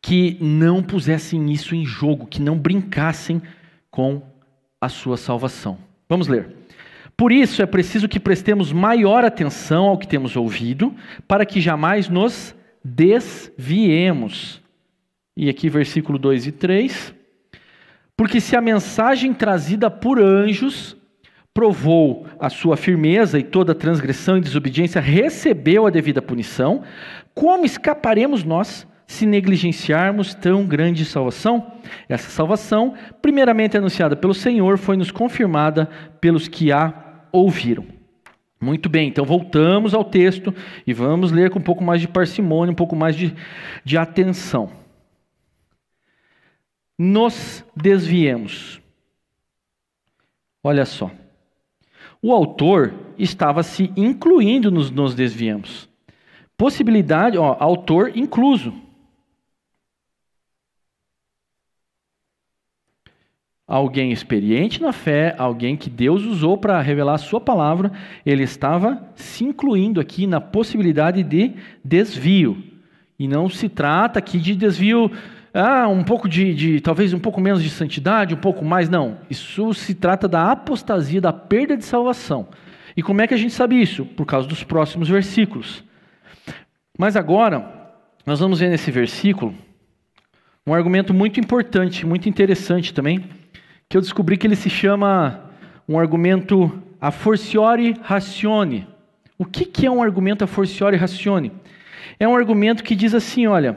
que 0.02 0.38
não 0.40 0.82
pusessem 0.82 1.52
isso 1.52 1.74
em 1.74 1.84
jogo, 1.84 2.26
que 2.26 2.40
não 2.40 2.58
brincassem 2.58 3.42
com 3.90 4.22
a 4.80 4.88
sua 4.88 5.16
salvação. 5.16 5.78
Vamos 6.08 6.26
ler. 6.26 6.56
Por 7.16 7.32
isso 7.32 7.60
é 7.60 7.66
preciso 7.66 8.08
que 8.08 8.18
prestemos 8.18 8.72
maior 8.72 9.24
atenção 9.24 9.84
ao 9.84 9.98
que 9.98 10.08
temos 10.08 10.36
ouvido, 10.36 10.94
para 11.28 11.44
que 11.44 11.60
jamais 11.60 12.08
nos 12.08 12.54
desviemos. 12.82 14.62
E 15.36 15.50
aqui, 15.50 15.68
versículo 15.68 16.18
2 16.18 16.46
e 16.46 16.52
3. 16.52 17.14
Porque 18.20 18.38
se 18.38 18.54
a 18.54 18.60
mensagem 18.60 19.32
trazida 19.32 19.90
por 19.90 20.20
anjos 20.20 20.94
provou 21.54 22.26
a 22.38 22.50
sua 22.50 22.76
firmeza 22.76 23.38
e 23.38 23.42
toda 23.42 23.74
transgressão 23.74 24.36
e 24.36 24.42
desobediência 24.42 25.00
recebeu 25.00 25.86
a 25.86 25.90
devida 25.90 26.20
punição, 26.20 26.82
como 27.32 27.64
escaparemos 27.64 28.44
nós 28.44 28.86
se 29.06 29.24
negligenciarmos 29.24 30.34
tão 30.34 30.66
grande 30.66 31.02
salvação? 31.06 31.72
Essa 32.10 32.28
salvação, 32.28 32.92
primeiramente 33.22 33.78
anunciada 33.78 34.14
pelo 34.14 34.34
Senhor, 34.34 34.76
foi 34.76 34.98
nos 34.98 35.10
confirmada 35.10 35.88
pelos 36.20 36.46
que 36.46 36.70
a 36.70 36.92
ouviram. 37.32 37.86
Muito 38.60 38.90
bem, 38.90 39.08
então 39.08 39.24
voltamos 39.24 39.94
ao 39.94 40.04
texto 40.04 40.54
e 40.86 40.92
vamos 40.92 41.32
ler 41.32 41.48
com 41.48 41.58
um 41.58 41.62
pouco 41.62 41.82
mais 41.82 42.02
de 42.02 42.06
parcimônia, 42.06 42.72
um 42.72 42.76
pouco 42.76 42.94
mais 42.94 43.16
de, 43.16 43.34
de 43.82 43.96
atenção. 43.96 44.79
Nos 47.02 47.64
desviemos. 47.74 48.78
Olha 50.62 50.84
só. 50.84 51.10
O 52.20 52.30
autor 52.30 52.92
estava 53.16 53.62
se 53.62 53.90
incluindo 53.96 54.70
nos 54.70 54.90
nos 54.90 55.14
desviemos. 55.14 55.88
Possibilidade, 56.58 57.38
ó, 57.38 57.56
autor 57.58 58.12
incluso. 58.14 58.74
alguém 63.66 64.10
experiente 64.10 64.82
na 64.82 64.92
fé, 64.92 65.32
alguém 65.38 65.76
que 65.76 65.88
Deus 65.88 66.24
usou 66.24 66.58
para 66.58 66.80
revelar 66.82 67.14
a 67.14 67.18
sua 67.18 67.40
palavra, 67.40 67.92
ele 68.26 68.42
estava 68.42 69.12
se 69.14 69.44
incluindo 69.44 70.00
aqui 70.00 70.26
na 70.26 70.40
possibilidade 70.40 71.22
de 71.22 71.54
desvio. 71.84 72.60
E 73.16 73.28
não 73.28 73.48
se 73.48 73.68
trata 73.68 74.18
aqui 74.18 74.38
de 74.38 74.56
desvio, 74.56 75.08
ah, 75.52 75.88
um 75.88 76.04
pouco 76.04 76.28
de, 76.28 76.54
de, 76.54 76.80
talvez 76.80 77.12
um 77.12 77.18
pouco 77.18 77.40
menos 77.40 77.62
de 77.62 77.70
santidade, 77.70 78.34
um 78.34 78.38
pouco 78.38 78.64
mais, 78.64 78.88
não. 78.88 79.18
Isso 79.28 79.74
se 79.74 79.94
trata 79.94 80.28
da 80.28 80.52
apostasia, 80.52 81.20
da 81.20 81.32
perda 81.32 81.76
de 81.76 81.84
salvação. 81.84 82.48
E 82.96 83.02
como 83.02 83.20
é 83.20 83.26
que 83.26 83.34
a 83.34 83.36
gente 83.36 83.52
sabe 83.52 83.80
isso? 83.80 84.04
Por 84.04 84.26
causa 84.26 84.46
dos 84.46 84.62
próximos 84.62 85.08
versículos. 85.08 85.82
Mas 86.98 87.16
agora, 87.16 87.92
nós 88.26 88.40
vamos 88.40 88.60
ver 88.60 88.68
nesse 88.68 88.90
versículo 88.90 89.54
um 90.66 90.74
argumento 90.74 91.12
muito 91.12 91.40
importante, 91.40 92.06
muito 92.06 92.28
interessante 92.28 92.92
também, 92.92 93.24
que 93.88 93.96
eu 93.96 94.00
descobri 94.00 94.36
que 94.36 94.46
ele 94.46 94.54
se 94.54 94.70
chama 94.70 95.50
um 95.88 95.98
argumento 95.98 96.80
a 97.00 97.10
forciore 97.10 97.96
ratione. 98.02 98.86
O 99.38 99.44
que, 99.44 99.64
que 99.64 99.86
é 99.86 99.90
um 99.90 100.02
argumento 100.02 100.44
a 100.44 100.46
forciore 100.46 100.96
ratione? 100.96 101.50
É 102.18 102.28
um 102.28 102.36
argumento 102.36 102.84
que 102.84 102.94
diz 102.94 103.14
assim, 103.14 103.46
olha, 103.46 103.76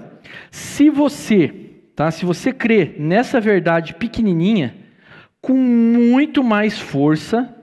se 0.52 0.90
você, 0.90 1.63
tá, 1.96 2.12
se 2.12 2.26
você 2.26 2.52
crê 2.52 2.96
nessa 2.98 3.40
verdade 3.40 3.94
pequenininha, 3.94 4.76
com 5.42 5.54
muito 5.54 6.44
mais 6.44 6.80
força, 6.80 7.54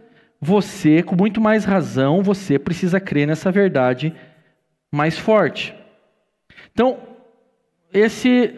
você, 0.40 1.02
com 1.02 1.16
muito 1.16 1.40
mais 1.40 1.64
razão, 1.64 2.22
você 2.22 2.58
precisa 2.58 2.98
crer 2.98 3.26
nessa 3.26 3.50
verdade 3.50 4.14
mais 4.92 5.18
forte. 5.18 5.74
Então, 6.72 6.98
esse 7.92 8.54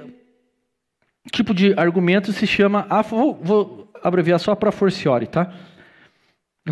tipo 1.31 1.55
de 1.55 1.75
argumento 1.77 2.33
se 2.33 2.47
chama, 2.47 2.87
vou, 3.09 3.39
vou 3.43 3.93
abreviar 4.03 4.39
só 4.39 4.55
para 4.55 4.73
forciore, 4.73 5.27
tá? 5.27 5.53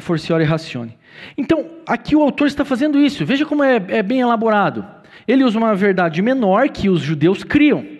Forciore 0.00 0.44
ratione. 0.44 0.96
Então, 1.36 1.66
aqui 1.86 2.14
o 2.14 2.22
autor 2.22 2.46
está 2.46 2.64
fazendo 2.64 3.00
isso. 3.00 3.26
Veja 3.26 3.44
como 3.44 3.64
é, 3.64 3.76
é 3.88 4.02
bem 4.02 4.20
elaborado. 4.20 4.86
Ele 5.26 5.42
usa 5.44 5.58
uma 5.58 5.74
verdade 5.74 6.22
menor 6.22 6.68
que 6.68 6.88
os 6.88 7.00
judeus 7.00 7.42
criam. 7.42 7.99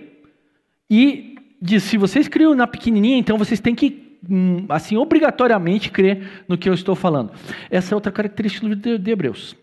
E 0.90 1.36
diz: 1.60 1.84
se 1.84 1.96
vocês 1.96 2.26
criam 2.26 2.54
na 2.54 2.66
pequenininha, 2.66 3.18
então 3.18 3.38
vocês 3.38 3.60
têm 3.60 3.74
que, 3.74 4.18
hum, 4.28 4.66
assim, 4.68 4.96
obrigatoriamente 4.96 5.90
crer 5.90 6.44
no 6.48 6.58
que 6.58 6.68
eu 6.68 6.74
estou 6.74 6.96
falando. 6.96 7.32
Essa 7.70 7.94
é 7.94 7.96
outra 7.96 8.10
característica 8.10 8.74
de, 8.74 8.98
de 8.98 9.10
Hebreus. 9.10 9.56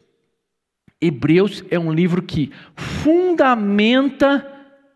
Hebreus 1.02 1.64
é 1.70 1.78
um 1.78 1.92
livro 1.92 2.22
que 2.22 2.52
fundamenta 2.76 4.46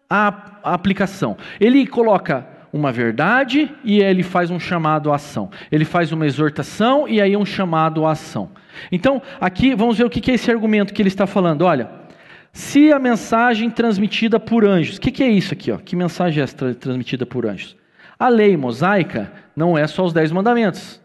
a, 0.10 0.60
a 0.64 0.74
aplicação. 0.74 1.38
Ele 1.60 1.86
coloca 1.86 2.48
uma 2.74 2.92
verdade 2.92 3.70
e 3.84 4.00
ele 4.00 4.24
faz 4.24 4.50
um 4.50 4.60
chamado 4.60 5.12
à 5.12 5.16
ação. 5.16 5.52
Ele 5.72 5.86
faz 5.86 6.12
uma 6.12 6.26
exortação 6.26 7.08
e 7.08 7.22
aí 7.22 7.36
um 7.36 7.46
chamado 7.46 8.06
à 8.06 8.12
ação. 8.12 8.50
Então, 8.92 9.22
aqui 9.40 9.76
vamos 9.76 9.98
ver 9.98 10.06
o 10.06 10.10
que 10.10 10.32
é 10.32 10.34
esse 10.34 10.50
argumento 10.50 10.94
que 10.94 11.02
ele 11.02 11.10
está 11.10 11.28
falando. 11.28 11.64
Olha, 11.64 11.90
se 12.54 12.92
a 12.92 13.00
mensagem 13.00 13.70
transmitida 13.70 14.40
por 14.40 14.66
anjos, 14.66 14.98
o 14.98 15.02
que 15.02 15.24
é 15.24 15.30
isso 15.30 15.54
aqui? 15.54 15.72
Ó? 15.72 15.78
Que 15.78 15.96
mensagem 15.96 16.42
é 16.42 16.44
essa 16.44 16.74
transmitida 16.74 17.26
por 17.26 17.46
anjos? 17.46 17.78
A 18.20 18.28
lei 18.28 18.58
mosaica 18.58 19.32
não 19.56 19.78
é 19.78 19.88
só 19.88 20.04
os 20.04 20.14
dez 20.14 20.32
mandamentos. 20.32 21.02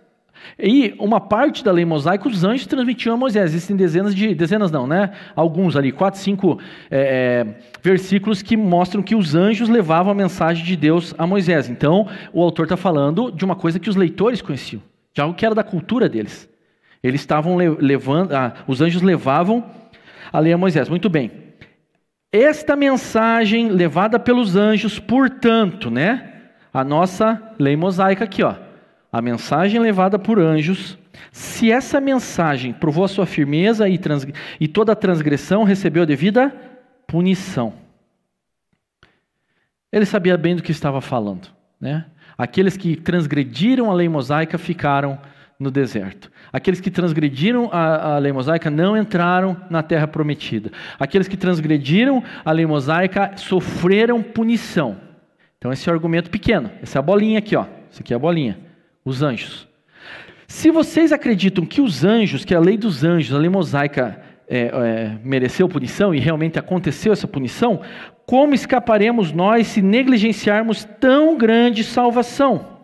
E 0.59 0.95
uma 0.99 1.21
parte 1.21 1.65
da 1.65 1.73
lei 1.73 1.85
mosaica 1.85 2.29
os 2.29 2.45
anjos 2.45 2.67
transmitiam 2.67 3.15
a 3.15 3.17
Moisés. 3.17 3.51
Existem 3.51 3.77
dezenas 3.77 4.15
de, 4.15 4.35
dezenas 4.35 4.71
não, 4.71 4.87
né? 4.87 5.13
Alguns 5.35 5.77
ali, 5.77 5.93
quatro, 5.93 6.21
cinco 6.21 6.59
é, 6.91 7.47
é, 7.47 7.55
versículos 7.83 8.43
que 8.43 8.57
mostram 8.57 9.03
que 9.03 9.15
os 9.15 9.35
anjos 9.35 9.69
levavam 9.69 10.13
a 10.13 10.15
mensagem 10.15 10.65
de 10.65 10.77
Deus 10.77 11.15
a 11.17 11.27
Moisés. 11.27 11.69
Então, 11.69 12.09
o 12.33 12.43
autor 12.43 12.65
está 12.65 12.77
falando 12.77 13.31
de 13.31 13.45
uma 13.45 13.57
coisa 13.57 13.79
que 13.79 13.91
os 13.91 13.97
leitores 13.97 14.43
conheciam, 14.43 14.83
de 15.15 15.21
algo 15.21 15.35
que 15.35 15.45
era 15.45 15.55
da 15.55 15.65
cultura 15.65 16.09
deles. 16.09 16.49
Eles 17.03 17.21
estavam 17.21 17.57
levando, 17.57 18.33
ah, 18.33 18.55
os 18.67 18.81
anjos 18.81 19.03
levavam 19.03 19.65
a 20.33 20.39
lei 20.39 20.53
a 20.53 20.59
Moisés. 20.59 20.89
Muito 20.89 21.09
bem. 21.09 21.31
Esta 22.33 22.77
mensagem 22.77 23.69
levada 23.69 24.19
pelos 24.19 24.57
anjos, 24.57 24.99
portanto, 24.99 25.91
né? 25.91 26.33
A 26.73 26.85
nossa 26.85 27.55
lei 27.59 27.77
mosaica 27.77 28.25
aqui, 28.25 28.43
ó 28.43 28.67
a 29.17 29.23
mensagem 29.23 29.81
levada 29.81 30.19
por 30.19 30.39
anjos, 30.39 30.99
se 31.33 31.73
essa 31.73 31.99
mensagem 32.01 32.75
provou 32.75 33.03
a 33.03 33.09
sua 33.09 33.25
firmeza 33.25 33.89
e, 33.89 33.97
trans, 33.97 34.27
e 34.61 34.69
toda 34.69 34.95
transgressão 34.95 35.65
recebeu 35.65 36.03
a 36.03 36.07
devida 36.07 36.55
punição. 37.07 37.73
Ele 39.91 40.05
sabia 40.05 40.37
bem 40.37 40.55
do 40.55 40.63
que 40.63 40.71
estava 40.71 41.01
falando. 41.01 41.49
Né? 41.81 42.05
Aqueles 42.37 42.77
que 42.77 42.95
transgrediram 42.95 43.91
a 43.91 43.95
lei 43.95 44.07
mosaica 44.07 44.59
ficaram 44.59 45.19
no 45.59 45.71
deserto. 45.71 46.31
Aqueles 46.53 46.81
que 46.81 46.91
transgrediram 46.91 47.71
a, 47.73 48.17
a, 48.17 48.19
lei 48.19 48.33
mosaica 48.33 48.71
não 48.71 48.97
entraram 48.97 49.57
na 49.71 49.83
terra 49.83 50.07
prometida. 50.07 50.71
Aqueles 50.99 51.29
que 51.29 51.37
transgrediram 51.37 52.23
a 52.45 52.53
lei 52.53 52.67
mosaica 52.67 53.33
sofreram 53.37 54.23
punição. 54.23 54.97
Então, 55.59 55.73
esse 55.73 55.89
é 55.89 55.93
o 55.93 55.95
argumento 55.95 56.31
pequeno. 56.31 56.71
Essa 56.83 56.99
é 56.99 57.01
a 57.01 57.03
bolinha 57.03 57.39
aqui, 57.39 57.57
ó. 57.57 57.65
Isso 57.91 58.03
aqui 58.03 58.13
é 58.13 58.17
a 58.17 58.19
bolinha 58.19 58.67
os 59.07 59.23
anjos. 59.23 59.69
Se 60.49 60.71
vocês 60.71 61.13
acreditam 61.13 61.65
que 61.65 61.81
os 61.81 62.05
anjos, 62.05 62.45
que 62.45 62.55
a 62.55 62.61
lei 62.61 62.77
dos 62.77 63.05
anjos, 63.05 63.35
a 63.35 63.39
lei 63.39 63.49
mosaica, 63.49 64.21
é, 64.49 64.67
é, 64.67 65.19
mereceu 65.25 65.69
punição 65.69 66.15
e 66.15 66.19
realmente 66.19 66.59
aconteceu 66.59 67.13
essa 67.13 67.29
punição, 67.29 67.81
como 68.27 68.55
escaparemos 68.55 69.33
nós 69.33 69.69
se 69.69 69.81
negligenciarmos 69.81 70.85
tão 71.01 71.39
grande 71.39 71.85
salvação? 71.85 72.76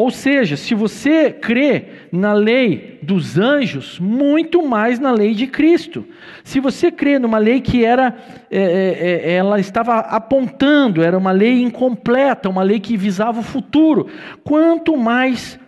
Ou 0.00 0.10
seja, 0.10 0.56
se 0.56 0.74
você 0.74 1.30
crê 1.30 1.84
na 2.10 2.32
lei 2.32 2.98
dos 3.02 3.36
anjos, 3.36 3.98
muito 4.00 4.66
mais 4.66 4.98
na 4.98 5.12
lei 5.12 5.34
de 5.34 5.46
Cristo. 5.46 6.06
Se 6.42 6.58
você 6.58 6.90
crê 6.90 7.18
numa 7.18 7.36
lei 7.36 7.60
que 7.60 7.84
era, 7.84 8.16
é, 8.50 8.62
é, 8.62 9.30
é, 9.30 9.32
ela 9.34 9.60
estava 9.60 9.98
apontando, 9.98 11.02
era 11.02 11.18
uma 11.18 11.32
lei 11.32 11.60
incompleta, 11.60 12.48
uma 12.48 12.62
lei 12.62 12.80
que 12.80 12.96
visava 12.96 13.40
o 13.40 13.42
futuro, 13.42 14.06
quanto 14.42 14.96
mais 14.96 15.60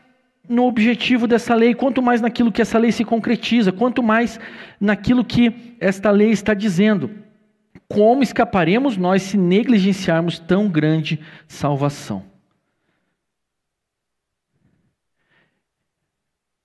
no 0.49 0.65
objetivo 0.65 1.27
dessa 1.27 1.55
lei, 1.55 1.75
quanto 1.75 2.01
mais 2.01 2.23
naquilo 2.23 2.51
que 2.51 2.63
essa 2.63 2.79
lei 2.79 2.91
se 2.91 3.05
concretiza, 3.05 3.71
quanto 3.71 4.03
mais 4.03 4.41
naquilo 4.81 5.23
que 5.23 5.77
esta 5.79 6.11
lei 6.11 6.31
está 6.31 6.55
dizendo. 6.55 7.11
Como 7.87 8.23
escaparemos 8.23 8.97
nós 8.97 9.21
se 9.21 9.37
negligenciarmos 9.37 10.39
tão 10.39 10.71
grande 10.71 11.21
salvação? 11.47 12.32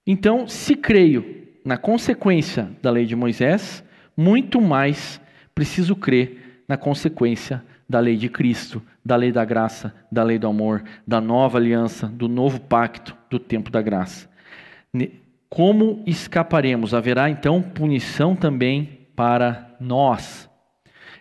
Então, 0.07 0.47
se 0.47 0.73
creio 0.73 1.45
na 1.65 1.77
consequência 1.77 2.71
da 2.81 2.89
lei 2.89 3.05
de 3.05 3.13
Moisés, 3.13 3.83
muito 4.15 4.61
mais 4.61 5.19
preciso 5.53 5.97
crer 5.97 6.63
na 6.65 6.77
consequência 6.77 7.61
da 7.89 7.99
lei 7.99 8.15
de 8.15 8.29
Cristo, 8.29 8.81
da 9.03 9.17
lei 9.17 9.33
da 9.33 9.43
graça, 9.43 9.93
da 10.09 10.23
lei 10.23 10.39
do 10.39 10.47
amor, 10.47 10.83
da 11.05 11.19
nova 11.19 11.57
aliança, 11.57 12.07
do 12.07 12.29
novo 12.29 12.59
pacto, 12.61 13.15
do 13.29 13.37
tempo 13.37 13.69
da 13.69 13.81
graça. 13.81 14.29
Como 15.49 16.03
escaparemos? 16.05 16.93
Haverá 16.93 17.29
então 17.29 17.61
punição 17.61 18.33
também 18.33 19.07
para 19.13 19.75
nós. 19.79 20.49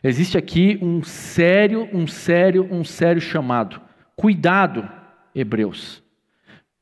Existe 0.02 0.38
aqui 0.38 0.78
um 0.80 1.02
sério, 1.02 1.88
um 1.92 2.06
sério, 2.06 2.68
um 2.70 2.84
sério 2.84 3.20
chamado. 3.20 3.80
Cuidado, 4.14 4.88
hebreus. 5.34 6.02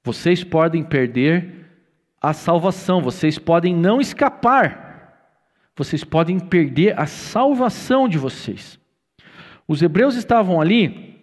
Vocês 0.03 0.45
podem 0.45 0.83
perder 0.83 1.64
a 2.29 2.33
salvação, 2.33 3.03
vocês 3.03 3.39
podem 3.39 3.75
não 3.75 4.01
escapar, 4.01 5.31
vocês 5.77 6.03
podem 6.03 6.41
perder 6.41 6.99
a 6.99 7.07
salvação 7.07 8.09
de 8.09 8.17
vocês. 8.17 8.79
Os 9.69 9.83
hebreus 9.83 10.15
estavam 10.15 10.61
ali 10.61 11.23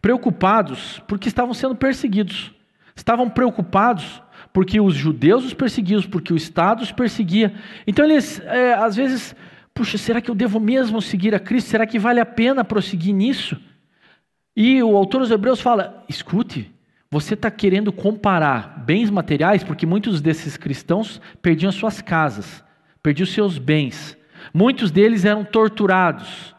preocupados 0.00 1.00
porque 1.06 1.28
estavam 1.28 1.54
sendo 1.54 1.76
perseguidos, 1.76 2.52
estavam 2.94 3.30
preocupados 3.30 4.22
porque 4.52 4.80
os 4.80 4.94
judeus 4.94 5.44
os 5.44 5.54
perseguiam, 5.54 6.02
porque 6.02 6.32
o 6.32 6.36
Estado 6.36 6.82
os 6.82 6.90
perseguia. 6.90 7.54
Então 7.86 8.04
eles, 8.04 8.40
é, 8.40 8.74
às 8.74 8.96
vezes, 8.96 9.36
puxa, 9.72 9.98
será 9.98 10.20
que 10.20 10.30
eu 10.30 10.34
devo 10.34 10.58
mesmo 10.58 11.00
seguir 11.00 11.34
a 11.34 11.38
Cristo? 11.38 11.70
Será 11.70 11.86
que 11.86 11.98
vale 11.98 12.20
a 12.20 12.26
pena 12.26 12.64
prosseguir 12.64 13.14
nisso? 13.14 13.60
E 14.56 14.82
o 14.82 14.96
autor 14.96 15.20
dos 15.20 15.30
Hebreus 15.30 15.60
fala: 15.60 16.04
escute, 16.08 16.74
você 17.10 17.34
está 17.34 17.50
querendo 17.50 17.92
comparar 17.92 18.82
bens 18.84 19.10
materiais, 19.10 19.62
porque 19.62 19.86
muitos 19.86 20.20
desses 20.20 20.56
cristãos 20.56 21.20
perdiam 21.40 21.70
suas 21.70 22.02
casas, 22.02 22.64
perdiam 23.02 23.26
seus 23.26 23.58
bens. 23.58 24.16
Muitos 24.52 24.90
deles 24.90 25.24
eram 25.24 25.44
torturados. 25.44 26.54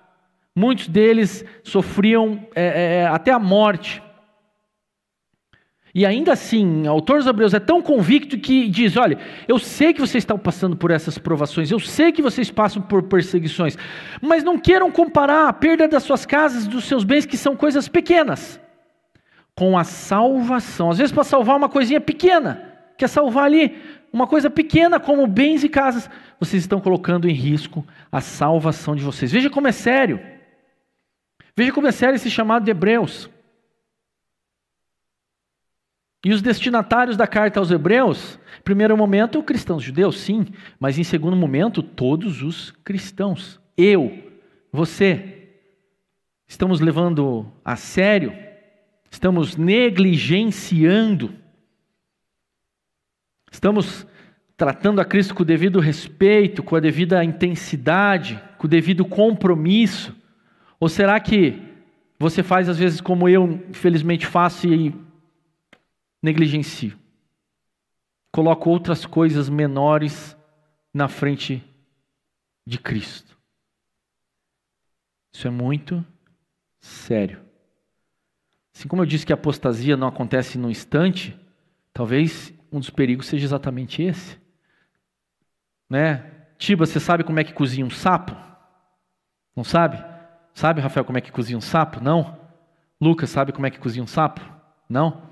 Muitos 0.56 0.88
deles 0.88 1.46
sofriam 1.64 2.48
é, 2.56 2.66
é, 2.66 2.96
é 3.02 3.08
até 3.08 3.32
a 3.32 3.40
morte. 3.40 4.02
E 5.94 6.06
ainda 6.06 6.34
assim, 6.34 6.88
o 6.88 6.92
autor 6.92 7.18
dos 7.18 7.28
Hebreus 7.28 7.54
é 7.54 7.60
tão 7.60 7.82
convicto 7.82 8.38
que 8.38 8.70
diz: 8.70 8.96
Olha, 8.98 9.18
eu 9.48 9.60
sei 9.60 9.94
que 9.94 10.00
vocês 10.00 10.22
estão 10.22 10.38
passando 10.38 10.78
por 10.78 10.92
essas 10.92 11.18
provações, 11.18 11.72
eu 11.72 11.80
sei 11.80 12.12
que 12.12 12.22
vocês 12.22 12.52
passam 12.52 12.82
por 12.82 13.04
perseguições, 13.04 13.78
mas 14.22 14.44
não 14.44 14.60
queiram 14.60 14.92
comparar 14.92 15.50
a 15.50 15.54
perda 15.54 15.88
das 15.88 16.04
suas 16.04 16.26
casas, 16.26 16.68
dos 16.68 16.86
seus 16.86 17.04
bens, 17.04 17.26
que 17.26 17.38
são 17.38 17.56
coisas 17.56 17.88
pequenas 17.88 18.60
com 19.58 19.76
a 19.76 19.84
salvação. 19.84 20.92
Às 20.92 21.00
vezes, 21.00 21.12
para 21.12 21.24
salvar 21.24 21.58
uma 21.58 21.68
coisinha 21.68 22.00
pequena, 22.00 22.72
quer 22.96 23.08
salvar 23.08 23.46
ali 23.46 23.76
uma 24.14 24.28
coisa 24.28 24.52
pequena 24.52 25.00
como 25.00 25.26
bens 25.26 25.64
e 25.64 25.70
casas, 25.70 26.08
vocês 26.40 26.62
estão 26.62 26.80
colocando 26.80 27.28
em 27.28 27.34
risco 27.34 27.84
a 28.12 28.22
salvação 28.22 28.96
de 28.96 29.04
vocês. 29.04 29.32
Veja 29.32 29.50
como 29.50 29.68
é 29.68 29.72
sério. 29.72 30.22
Veja 31.56 31.74
como 31.74 31.88
é 31.88 31.92
sério 31.92 32.16
esse 32.16 32.30
chamado 32.30 32.66
de 32.66 32.72
Hebreus. 32.72 33.28
E 36.24 36.32
os 36.32 36.42
destinatários 36.42 37.18
da 37.18 37.26
carta 37.26 37.60
aos 37.60 37.72
Hebreus, 37.72 38.40
primeiro 38.64 38.96
momento, 38.96 39.42
cristãos 39.42 39.82
judeus, 39.82 40.20
sim, 40.20 40.46
mas 40.80 41.00
em 41.00 41.04
segundo 41.04 41.36
momento, 41.36 41.82
todos 41.82 42.44
os 42.44 42.70
cristãos. 42.84 43.60
Eu, 43.76 44.24
você, 44.72 45.50
estamos 46.48 46.80
levando 46.80 47.52
a 47.66 47.76
sério, 47.76 48.47
estamos 49.10 49.56
negligenciando 49.56 51.34
Estamos 53.52 54.06
tratando 54.56 55.02
a 55.02 55.06
Cristo 55.06 55.34
com 55.34 55.44
o 55.44 55.46
devido 55.46 55.80
respeito, 55.80 56.62
com 56.62 56.76
a 56.76 56.80
devida 56.80 57.24
intensidade, 57.24 58.42
com 58.58 58.68
o 58.68 58.70
devido 58.70 59.06
compromisso? 59.06 60.16
Ou 60.80 60.90
será 60.90 61.20
que 61.20 61.62
você 62.20 62.44
faz 62.44 62.68
às 62.70 62.78
vezes 62.78 63.02
como 63.02 63.28
eu, 63.28 63.46
infelizmente, 63.70 64.26
faço 64.26 64.68
e 64.68 64.94
negligencio? 66.22 66.98
Coloco 68.32 68.70
outras 68.70 69.06
coisas 69.06 69.50
menores 69.50 70.38
na 70.94 71.08
frente 71.08 71.64
de 72.66 72.78
Cristo. 72.78 73.38
Isso 75.34 75.48
é 75.48 75.52
muito 75.52 76.06
sério. 76.80 77.47
Assim 78.78 78.88
como 78.88 79.02
eu 79.02 79.08
disse 79.08 79.26
que 79.26 79.34
a 79.34 79.36
apostasia 79.36 79.98
não 79.98 80.08
acontece 80.08 80.56
num 80.56 80.70
instante, 80.70 81.36
talvez 81.92 82.54
um 82.72 82.78
dos 82.78 82.92
perigos 82.92 83.26
seja 83.26 83.44
exatamente 83.44 84.04
esse. 84.04 84.38
Né? 85.90 86.24
Tiba, 86.60 86.86
você 86.86 87.00
sabe 87.00 87.24
como 87.24 87.40
é 87.40 87.44
que 87.44 87.54
cozinha 87.54 87.84
um 87.84 87.90
sapo? 87.90 88.36
Não 89.56 89.64
sabe? 89.64 89.98
Sabe, 90.54 90.80
Rafael, 90.80 91.04
como 91.04 91.18
é 91.18 91.22
que 91.22 91.32
cozinha 91.32 91.58
um 91.58 91.62
sapo? 91.62 92.00
Não? 92.04 92.38
Lucas, 93.02 93.32
sabe 93.32 93.52
como 93.52 93.66
é 93.66 93.72
que 93.72 93.80
cozinha 93.80 94.04
um 94.04 94.08
sapo? 94.08 94.42
Não? 94.88 95.24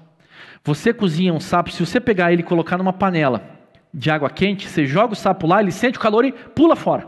Você 0.63 0.91
cozinha 0.91 1.31
um 1.31 1.39
sapo, 1.39 1.71
se 1.71 1.85
você 1.85 1.99
pegar 1.99 2.33
ele 2.33 2.41
e 2.41 2.45
colocar 2.45 2.79
numa 2.79 2.93
panela 2.93 3.47
de 3.93 4.09
água 4.09 4.31
quente, 4.31 4.67
você 4.67 4.87
joga 4.87 5.13
o 5.13 5.15
sapo 5.15 5.45
lá, 5.45 5.61
ele 5.61 5.71
sente 5.71 5.99
o 5.99 6.01
calor 6.01 6.25
e 6.25 6.31
pula 6.31 6.75
fora. 6.75 7.07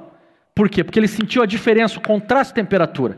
Por 0.54 0.69
quê? 0.69 0.84
Porque 0.84 1.00
ele 1.00 1.08
sentiu 1.08 1.41
a 1.41 1.47
diferença, 1.47 1.97
o 1.97 2.02
contraste 2.02 2.54
de 2.54 2.62
temperatura. 2.62 3.17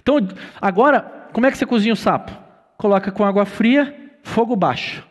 Então, 0.00 0.16
agora, 0.58 1.28
como 1.30 1.44
é 1.44 1.50
que 1.50 1.58
você 1.58 1.66
cozinha 1.66 1.92
o 1.92 1.96
sapo? 1.96 2.43
Coloca 2.76 3.10
com 3.10 3.24
água 3.24 3.44
fria, 3.44 3.94
fogo 4.22 4.56
baixo 4.56 5.04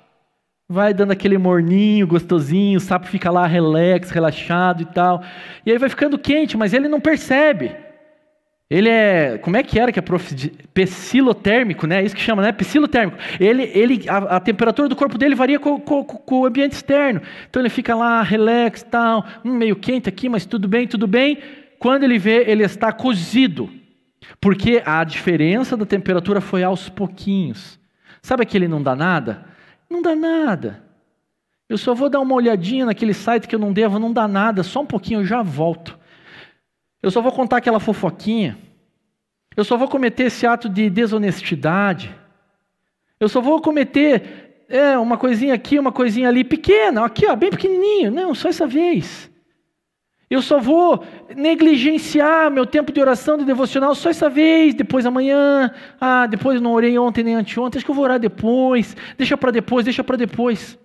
vai 0.74 0.94
dando 0.94 1.12
aquele 1.12 1.38
morninho 1.38 2.08
gostosinho, 2.08 2.78
o 2.78 2.82
sapo 2.82 3.08
fica 3.08 3.30
lá 3.30 3.46
relax, 3.46 4.10
relaxado 4.10 4.82
e 4.82 4.86
tal. 4.86 5.24
E 5.66 5.72
aí 5.72 5.78
vai 5.78 5.90
ficando 5.90 6.18
quente, 6.18 6.58
mas 6.58 6.74
ele 6.74 6.88
não 6.88 7.00
percebe. 7.00 7.76
Ele 8.70 8.90
é, 8.90 9.38
como 9.38 9.56
é 9.56 9.62
que 9.62 9.80
era 9.80 9.92
que 9.92 10.00
é 10.00 10.02
prof... 10.02 10.34
psilotérmico, 10.74 11.86
né? 11.86 12.04
Isso 12.04 12.16
que 12.16 12.22
chama, 12.22 12.42
né? 12.42 12.52
Psilotérmico. 12.52 13.18
Ele, 13.40 13.70
ele, 13.76 14.10
a, 14.10 14.38
a 14.38 14.40
temperatura 14.40 14.90
do 14.90 14.96
corpo 14.96 15.16
dele 15.16 15.36
varia 15.36 15.60
com, 15.60 15.80
com, 15.80 16.04
com, 16.04 16.40
o 16.40 16.46
ambiente 16.46 16.72
externo. 16.72 17.22
Então 17.48 17.62
ele 17.62 17.70
fica 17.70 17.94
lá 17.94 18.24
relax, 18.24 18.82
tal, 18.82 19.26
hum, 19.46 19.54
meio 19.54 19.76
quente 19.76 20.10
aqui, 20.10 20.28
mas 20.28 20.46
tudo 20.46 20.68
bem, 20.68 20.88
tudo 20.88 21.06
bem. 21.06 21.38
Quando 21.78 22.04
ele 22.04 22.18
vê, 22.18 22.46
ele 22.48 22.64
está 22.64 22.92
cozido, 22.92 23.70
porque 24.40 24.82
a 24.86 25.04
diferença 25.04 25.76
da 25.76 25.86
temperatura 25.86 26.42
foi 26.42 26.64
aos 26.64 26.90
pouquinhos. 26.90 27.80
Sabe 28.22 28.44
aquele 28.44 28.68
não 28.68 28.82
dá 28.82 28.96
nada? 28.96 29.46
Não 29.90 30.02
dá 30.02 30.16
nada. 30.16 30.84
Eu 31.68 31.78
só 31.78 31.94
vou 31.94 32.10
dar 32.10 32.20
uma 32.20 32.36
olhadinha 32.36 32.86
naquele 32.86 33.14
site 33.14 33.48
que 33.48 33.56
eu 33.56 33.60
não 33.60 33.74
devo, 33.74 34.00
não 34.00 34.14
dá 34.14 34.28
nada, 34.28 34.64
só 34.64 34.82
um 34.82 34.86
pouquinho 34.86 35.22
eu 35.22 35.26
já 35.26 35.42
volto. 35.42 35.98
Eu 37.02 37.12
só 37.12 37.22
vou 37.22 37.32
contar 37.32 37.58
aquela 37.58 37.80
fofoquinha. 37.80 38.58
Eu 39.56 39.64
só 39.64 39.78
vou 39.78 39.88
cometer 39.88 40.24
esse 40.24 40.48
ato 40.48 40.70
de 40.70 40.90
desonestidade. 40.90 42.16
Eu 43.20 43.28
só 43.28 43.42
vou 43.42 43.62
cometer 43.62 44.66
é, 44.70 44.98
uma 44.98 45.18
coisinha 45.18 45.54
aqui, 45.54 45.78
uma 45.78 45.92
coisinha 45.92 46.30
ali, 46.30 46.44
pequena, 46.44 47.06
aqui, 47.06 47.26
ó, 47.26 47.36
bem 47.36 47.50
pequenininho. 47.50 48.12
Não, 48.12 48.34
só 48.34 48.50
essa 48.50 48.66
vez. 48.66 49.30
Eu 50.30 50.42
só 50.42 50.60
vou 50.60 51.04
negligenciar 51.36 52.50
meu 52.50 52.66
tempo 52.66 52.92
de 52.92 53.00
oração, 53.00 53.38
de 53.38 53.46
devocional, 53.46 53.94
só 53.94 54.10
essa 54.10 54.30
vez, 54.30 54.74
depois 54.74 55.06
amanhã. 55.06 55.72
Ah, 56.00 56.26
depois 56.26 56.60
não 56.60 56.74
orei 56.74 56.98
ontem 56.98 57.24
nem 57.24 57.36
anteontem, 57.36 57.78
acho 57.78 57.86
que 57.86 57.92
eu 57.92 57.96
vou 57.96 58.04
orar 58.04 58.20
depois. 58.20 58.96
Deixa 59.18 59.38
para 59.38 59.52
depois, 59.52 59.86
deixa 59.86 60.04
para 60.04 60.18
depois. 60.18 60.80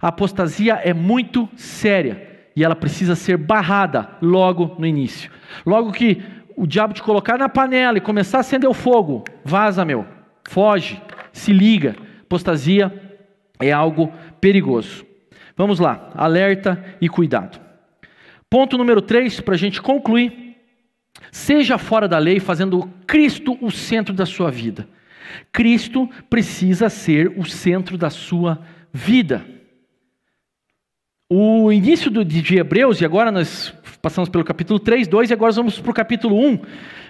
A 0.00 0.08
apostasia 0.08 0.74
é 0.82 0.94
muito 0.94 1.48
séria 1.56 2.28
e 2.54 2.64
ela 2.64 2.76
precisa 2.76 3.14
ser 3.14 3.36
barrada 3.36 4.08
logo 4.22 4.76
no 4.78 4.86
início. 4.86 5.30
Logo 5.66 5.92
que 5.92 6.22
o 6.56 6.66
diabo 6.66 6.94
te 6.94 7.02
colocar 7.02 7.38
na 7.38 7.48
panela 7.48 7.98
e 7.98 8.02
começar 8.02 8.38
a 8.38 8.40
acender 8.40 8.68
o 8.68 8.74
fogo, 8.74 9.24
vaza, 9.44 9.84
meu, 9.84 10.06
foge, 10.48 11.00
se 11.32 11.52
liga. 11.52 11.96
Apostasia 12.22 12.92
é 13.58 13.72
algo 13.72 14.12
perigoso. 14.40 15.04
Vamos 15.56 15.78
lá, 15.78 16.10
alerta 16.14 16.82
e 17.00 17.08
cuidado. 17.08 17.69
Ponto 18.50 18.76
número 18.76 19.00
3, 19.00 19.40
para 19.42 19.54
a 19.54 19.58
gente 19.58 19.80
concluir. 19.80 20.56
Seja 21.30 21.78
fora 21.78 22.08
da 22.08 22.18
lei, 22.18 22.40
fazendo 22.40 22.90
Cristo 23.06 23.56
o 23.60 23.70
centro 23.70 24.12
da 24.12 24.26
sua 24.26 24.50
vida. 24.50 24.88
Cristo 25.52 26.10
precisa 26.28 26.88
ser 26.88 27.32
o 27.38 27.44
centro 27.44 27.96
da 27.96 28.10
sua 28.10 28.58
vida. 28.92 29.46
O 31.28 31.70
início 31.70 32.10
do, 32.10 32.24
de 32.24 32.58
Hebreus, 32.58 33.00
e 33.00 33.04
agora 33.04 33.30
nós 33.30 33.72
passamos 34.02 34.28
pelo 34.28 34.42
capítulo 34.42 34.80
3, 34.80 35.06
2, 35.06 35.30
e 35.30 35.32
agora 35.32 35.52
vamos 35.52 35.78
para 35.78 35.90
o 35.92 35.94
capítulo 35.94 36.36
1. 36.36 36.60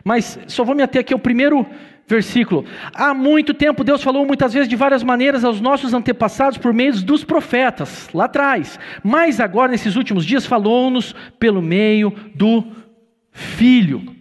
Mas 0.05 0.38
só 0.46 0.62
vou 0.62 0.74
me 0.74 0.83
ater 0.83 1.00
aqui 1.00 1.14
ao 1.14 1.18
primeiro 1.18 1.64
versículo. 2.07 2.65
Há 2.93 3.15
muito 3.15 3.55
tempo 3.55 3.85
Deus 3.85 4.03
falou 4.03 4.27
muitas 4.27 4.53
vezes 4.53 4.69
de 4.69 4.77
várias 4.77 5.03
maneiras 5.03 5.45
aos 5.45 5.61
nossos 5.61 5.95
antepassados 5.95 6.59
por 6.59 6.73
meio 6.73 7.01
dos 7.03 7.25
profetas, 7.25 8.09
lá 8.13 8.25
atrás. 8.25 8.79
Mas 9.03 9.41
agora, 9.41 9.73
nesses 9.73 9.97
últimos 9.97 10.25
dias, 10.25 10.45
falou-nos 10.47 11.15
pelo 11.39 11.63
meio 11.63 12.13
do 12.35 12.65
Filho. 13.31 14.17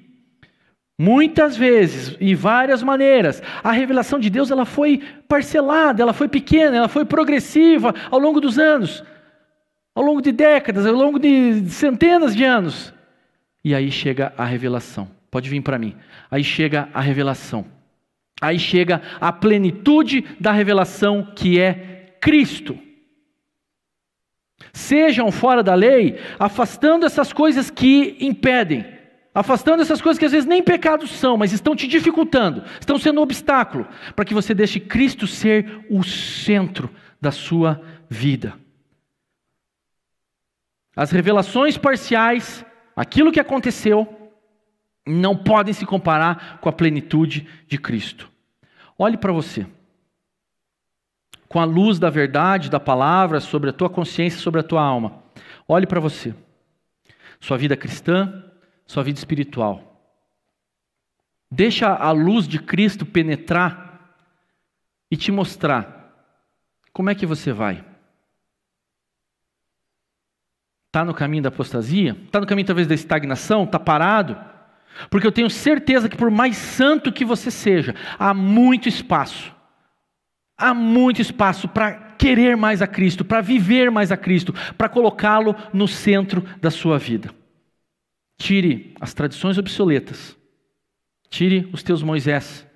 Muitas 1.01 1.55
vezes 1.55 2.17
e 2.19 2.35
várias 2.35 2.83
maneiras, 2.83 3.41
a 3.63 3.71
revelação 3.71 4.19
de 4.19 4.29
Deus 4.29 4.51
ela 4.51 4.65
foi 4.65 5.01
parcelada, 5.29 6.01
ela 6.01 6.11
foi 6.11 6.27
pequena, 6.27 6.75
ela 6.75 6.89
foi 6.89 7.05
progressiva 7.05 7.95
ao 8.11 8.19
longo 8.19 8.41
dos 8.41 8.59
anos, 8.59 9.01
ao 9.95 10.03
longo 10.03 10.21
de 10.21 10.33
décadas, 10.33 10.85
ao 10.85 10.93
longo 10.93 11.17
de 11.17 11.69
centenas 11.69 12.35
de 12.35 12.43
anos. 12.43 12.93
E 13.63 13.73
aí 13.73 13.89
chega 13.89 14.33
a 14.37 14.43
revelação. 14.43 15.18
Pode 15.31 15.49
vir 15.49 15.61
para 15.61 15.77
mim. 15.77 15.95
Aí 16.29 16.43
chega 16.43 16.89
a 16.93 17.01
revelação. 17.01 17.65
Aí 18.41 18.57
chega 18.57 19.01
a 19.19 19.31
plenitude 19.31 20.23
da 20.39 20.51
revelação 20.51 21.33
que 21.35 21.59
é 21.59 22.15
Cristo. 22.21 22.77
Sejam 24.73 25.31
fora 25.31 25.63
da 25.63 25.73
lei, 25.73 26.19
afastando 26.37 27.05
essas 27.05 27.33
coisas 27.33 27.69
que 27.69 28.17
impedem, 28.19 28.85
afastando 29.33 29.81
essas 29.81 30.01
coisas 30.01 30.19
que 30.19 30.25
às 30.25 30.31
vezes 30.31 30.47
nem 30.47 30.61
pecados 30.61 31.11
são, 31.11 31.37
mas 31.37 31.53
estão 31.53 31.75
te 31.75 31.87
dificultando, 31.87 32.63
estão 32.79 32.97
sendo 32.97 33.19
um 33.19 33.23
obstáculo, 33.23 33.87
para 34.15 34.25
que 34.25 34.33
você 34.33 34.53
deixe 34.53 34.79
Cristo 34.79 35.27
ser 35.27 35.85
o 35.89 36.03
centro 36.03 36.89
da 37.21 37.31
sua 37.31 37.81
vida. 38.09 38.53
As 40.95 41.11
revelações 41.11 41.77
parciais, 41.77 42.65
aquilo 42.95 43.31
que 43.31 43.39
aconteceu, 43.39 44.18
não 45.09 45.35
podem 45.35 45.73
se 45.73 45.85
comparar 45.85 46.59
com 46.59 46.69
a 46.69 46.73
plenitude 46.73 47.47
de 47.67 47.77
Cristo. 47.77 48.29
Olhe 48.97 49.17
para 49.17 49.31
você. 49.31 49.65
Com 51.47 51.59
a 51.59 51.65
luz 51.65 51.97
da 51.97 52.09
verdade, 52.09 52.69
da 52.69 52.79
palavra, 52.79 53.39
sobre 53.39 53.69
a 53.69 53.73
tua 53.73 53.89
consciência, 53.89 54.39
sobre 54.39 54.59
a 54.59 54.63
tua 54.63 54.81
alma. 54.81 55.23
Olhe 55.67 55.87
para 55.87 55.99
você. 55.99 56.35
Sua 57.39 57.57
vida 57.57 57.75
cristã, 57.75 58.43
sua 58.85 59.03
vida 59.03 59.17
espiritual. 59.17 59.89
Deixa 61.49 61.87
a 61.87 62.11
luz 62.11 62.47
de 62.47 62.59
Cristo 62.59 63.05
penetrar 63.05 64.15
e 65.09 65.17
te 65.17 65.31
mostrar 65.31 66.13
como 66.93 67.09
é 67.09 67.15
que 67.15 67.25
você 67.25 67.51
vai. 67.51 67.83
Está 70.87 71.05
no 71.05 71.13
caminho 71.13 71.43
da 71.43 71.49
apostasia? 71.49 72.17
Está 72.25 72.39
no 72.39 72.47
caminho 72.47 72.67
talvez 72.67 72.87
da 72.87 72.95
estagnação? 72.95 73.63
Está 73.63 73.79
parado? 73.79 74.35
Porque 75.09 75.25
eu 75.25 75.31
tenho 75.31 75.49
certeza 75.49 76.09
que, 76.09 76.17
por 76.17 76.31
mais 76.31 76.57
santo 76.57 77.11
que 77.11 77.23
você 77.23 77.51
seja, 77.51 77.95
há 78.17 78.33
muito 78.33 78.89
espaço. 78.89 79.53
Há 80.57 80.73
muito 80.73 81.21
espaço 81.21 81.67
para 81.67 81.93
querer 82.17 82.57
mais 82.57 82.81
a 82.81 82.87
Cristo, 82.87 83.23
para 83.23 83.39
viver 83.39 83.89
mais 83.89 84.11
a 84.11 84.17
Cristo, 84.17 84.53
para 84.77 84.89
colocá-lo 84.89 85.55
no 85.71 85.87
centro 85.87 86.41
da 86.59 86.69
sua 86.69 86.97
vida. 86.97 87.33
Tire 88.37 88.93
as 88.99 89.13
tradições 89.13 89.57
obsoletas. 89.57 90.37
Tire 91.29 91.69
os 91.71 91.83
teus 91.83 92.03
Moisés. 92.03 92.67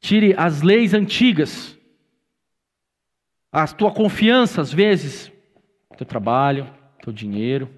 Tire 0.00 0.34
as 0.36 0.62
leis 0.62 0.94
antigas. 0.94 1.76
A 3.50 3.66
tua 3.66 3.92
confiança, 3.92 4.60
às 4.60 4.72
vezes, 4.72 5.32
teu 5.96 6.06
trabalho, 6.06 6.72
teu 7.02 7.12
dinheiro, 7.12 7.68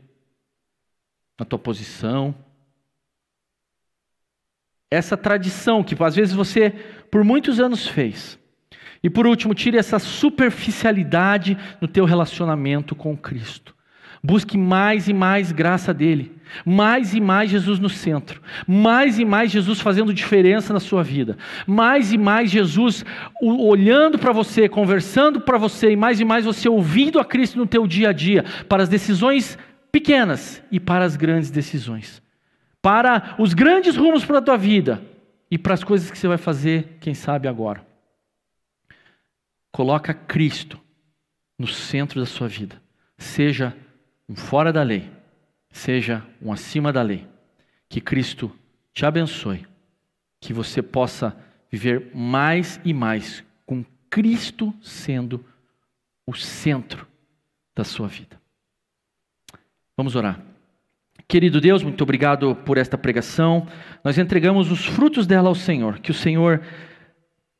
na 1.38 1.46
tua 1.46 1.58
posição. 1.58 2.34
Essa 4.90 5.16
tradição 5.16 5.84
que 5.84 5.96
às 6.02 6.16
vezes 6.16 6.34
você 6.34 6.70
por 7.10 7.24
muitos 7.24 7.60
anos 7.60 7.86
fez. 7.86 8.38
E 9.02 9.08
por 9.08 9.26
último, 9.26 9.54
tire 9.54 9.78
essa 9.78 9.98
superficialidade 9.98 11.56
no 11.80 11.88
teu 11.88 12.04
relacionamento 12.04 12.94
com 12.94 13.16
Cristo. 13.16 13.74
Busque 14.22 14.58
mais 14.58 15.08
e 15.08 15.14
mais 15.14 15.50
graça 15.50 15.94
dele, 15.94 16.36
mais 16.62 17.14
e 17.14 17.20
mais 17.22 17.50
Jesus 17.50 17.78
no 17.78 17.88
centro, 17.88 18.42
mais 18.66 19.18
e 19.18 19.24
mais 19.24 19.50
Jesus 19.50 19.80
fazendo 19.80 20.12
diferença 20.12 20.74
na 20.74 20.80
sua 20.80 21.02
vida, 21.02 21.38
mais 21.66 22.12
e 22.12 22.18
mais 22.18 22.50
Jesus 22.50 23.02
olhando 23.40 24.18
para 24.18 24.30
você, 24.30 24.68
conversando 24.68 25.40
para 25.40 25.56
você, 25.56 25.92
e 25.92 25.96
mais 25.96 26.20
e 26.20 26.24
mais 26.26 26.44
você 26.44 26.68
ouvindo 26.68 27.18
a 27.18 27.24
Cristo 27.24 27.58
no 27.58 27.66
teu 27.66 27.86
dia 27.86 28.10
a 28.10 28.12
dia, 28.12 28.44
para 28.68 28.82
as 28.82 28.90
decisões 28.90 29.56
pequenas 29.90 30.62
e 30.70 30.78
para 30.78 31.06
as 31.06 31.16
grandes 31.16 31.50
decisões, 31.50 32.22
para 32.82 33.36
os 33.38 33.54
grandes 33.54 33.96
rumos 33.96 34.24
para 34.24 34.38
a 34.38 34.42
tua 34.42 34.56
vida 34.56 35.02
e 35.50 35.58
para 35.58 35.74
as 35.74 35.84
coisas 35.84 36.10
que 36.10 36.18
você 36.18 36.28
vai 36.28 36.38
fazer, 36.38 36.98
quem 37.00 37.14
sabe 37.14 37.48
agora. 37.48 37.86
Coloca 39.70 40.14
Cristo 40.14 40.80
no 41.58 41.66
centro 41.66 42.20
da 42.20 42.26
sua 42.26 42.48
vida, 42.48 42.80
seja 43.18 43.76
um 44.28 44.34
fora 44.34 44.72
da 44.72 44.82
lei, 44.82 45.10
seja 45.70 46.26
um 46.40 46.52
acima 46.52 46.92
da 46.92 47.02
lei. 47.02 47.26
Que 47.88 48.00
Cristo 48.00 48.50
te 48.92 49.04
abençoe, 49.04 49.66
que 50.40 50.52
você 50.52 50.80
possa 50.80 51.36
viver 51.70 52.10
mais 52.14 52.80
e 52.84 52.94
mais 52.94 53.44
com 53.66 53.84
Cristo 54.08 54.74
sendo 54.82 55.44
o 56.26 56.34
centro 56.34 57.06
da 57.74 57.84
sua 57.84 58.08
vida. 58.08 58.40
Vamos 59.96 60.16
orar. 60.16 60.49
Querido 61.30 61.60
Deus, 61.60 61.84
muito 61.84 62.02
obrigado 62.02 62.56
por 62.56 62.76
esta 62.76 62.98
pregação. 62.98 63.64
Nós 64.02 64.18
entregamos 64.18 64.68
os 64.72 64.84
frutos 64.84 65.28
dela 65.28 65.48
ao 65.48 65.54
Senhor. 65.54 66.00
Que 66.00 66.10
o 66.10 66.14
Senhor 66.14 66.60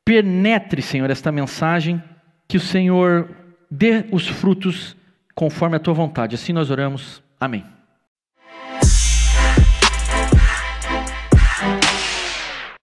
penetre, 0.03 0.81
Senhor, 0.81 1.09
esta 1.09 1.31
mensagem. 1.31 2.03
Que 2.49 2.57
o 2.57 2.59
Senhor 2.59 3.29
dê 3.71 4.03
os 4.11 4.27
frutos 4.27 4.97
conforme 5.33 5.77
a 5.77 5.79
tua 5.79 5.93
vontade. 5.93 6.35
Assim 6.35 6.51
nós 6.51 6.69
oramos. 6.69 7.23
Amém. 7.39 7.63